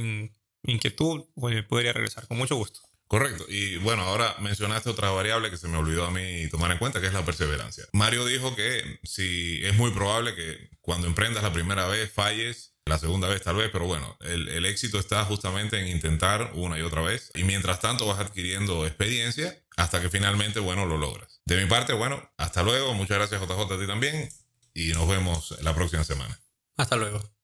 [0.63, 2.82] inquietud pues, podría regresar con mucho gusto.
[3.07, 3.45] Correcto.
[3.47, 6.99] Y bueno, ahora mencionaste otra variable que se me olvidó a mí tomar en cuenta,
[6.99, 7.86] que es la perseverancia.
[7.93, 12.99] Mario dijo que si es muy probable que cuando emprendas la primera vez falles, la
[12.99, 16.82] segunda vez tal vez, pero bueno, el, el éxito está justamente en intentar una y
[16.82, 17.32] otra vez.
[17.36, 21.39] Y mientras tanto vas adquiriendo experiencia hasta que finalmente, bueno, lo logras.
[21.45, 22.93] De mi parte, bueno, hasta luego.
[22.93, 24.30] Muchas gracias JJ a ti también
[24.73, 26.38] y nos vemos la próxima semana.
[26.75, 27.36] Hasta luego.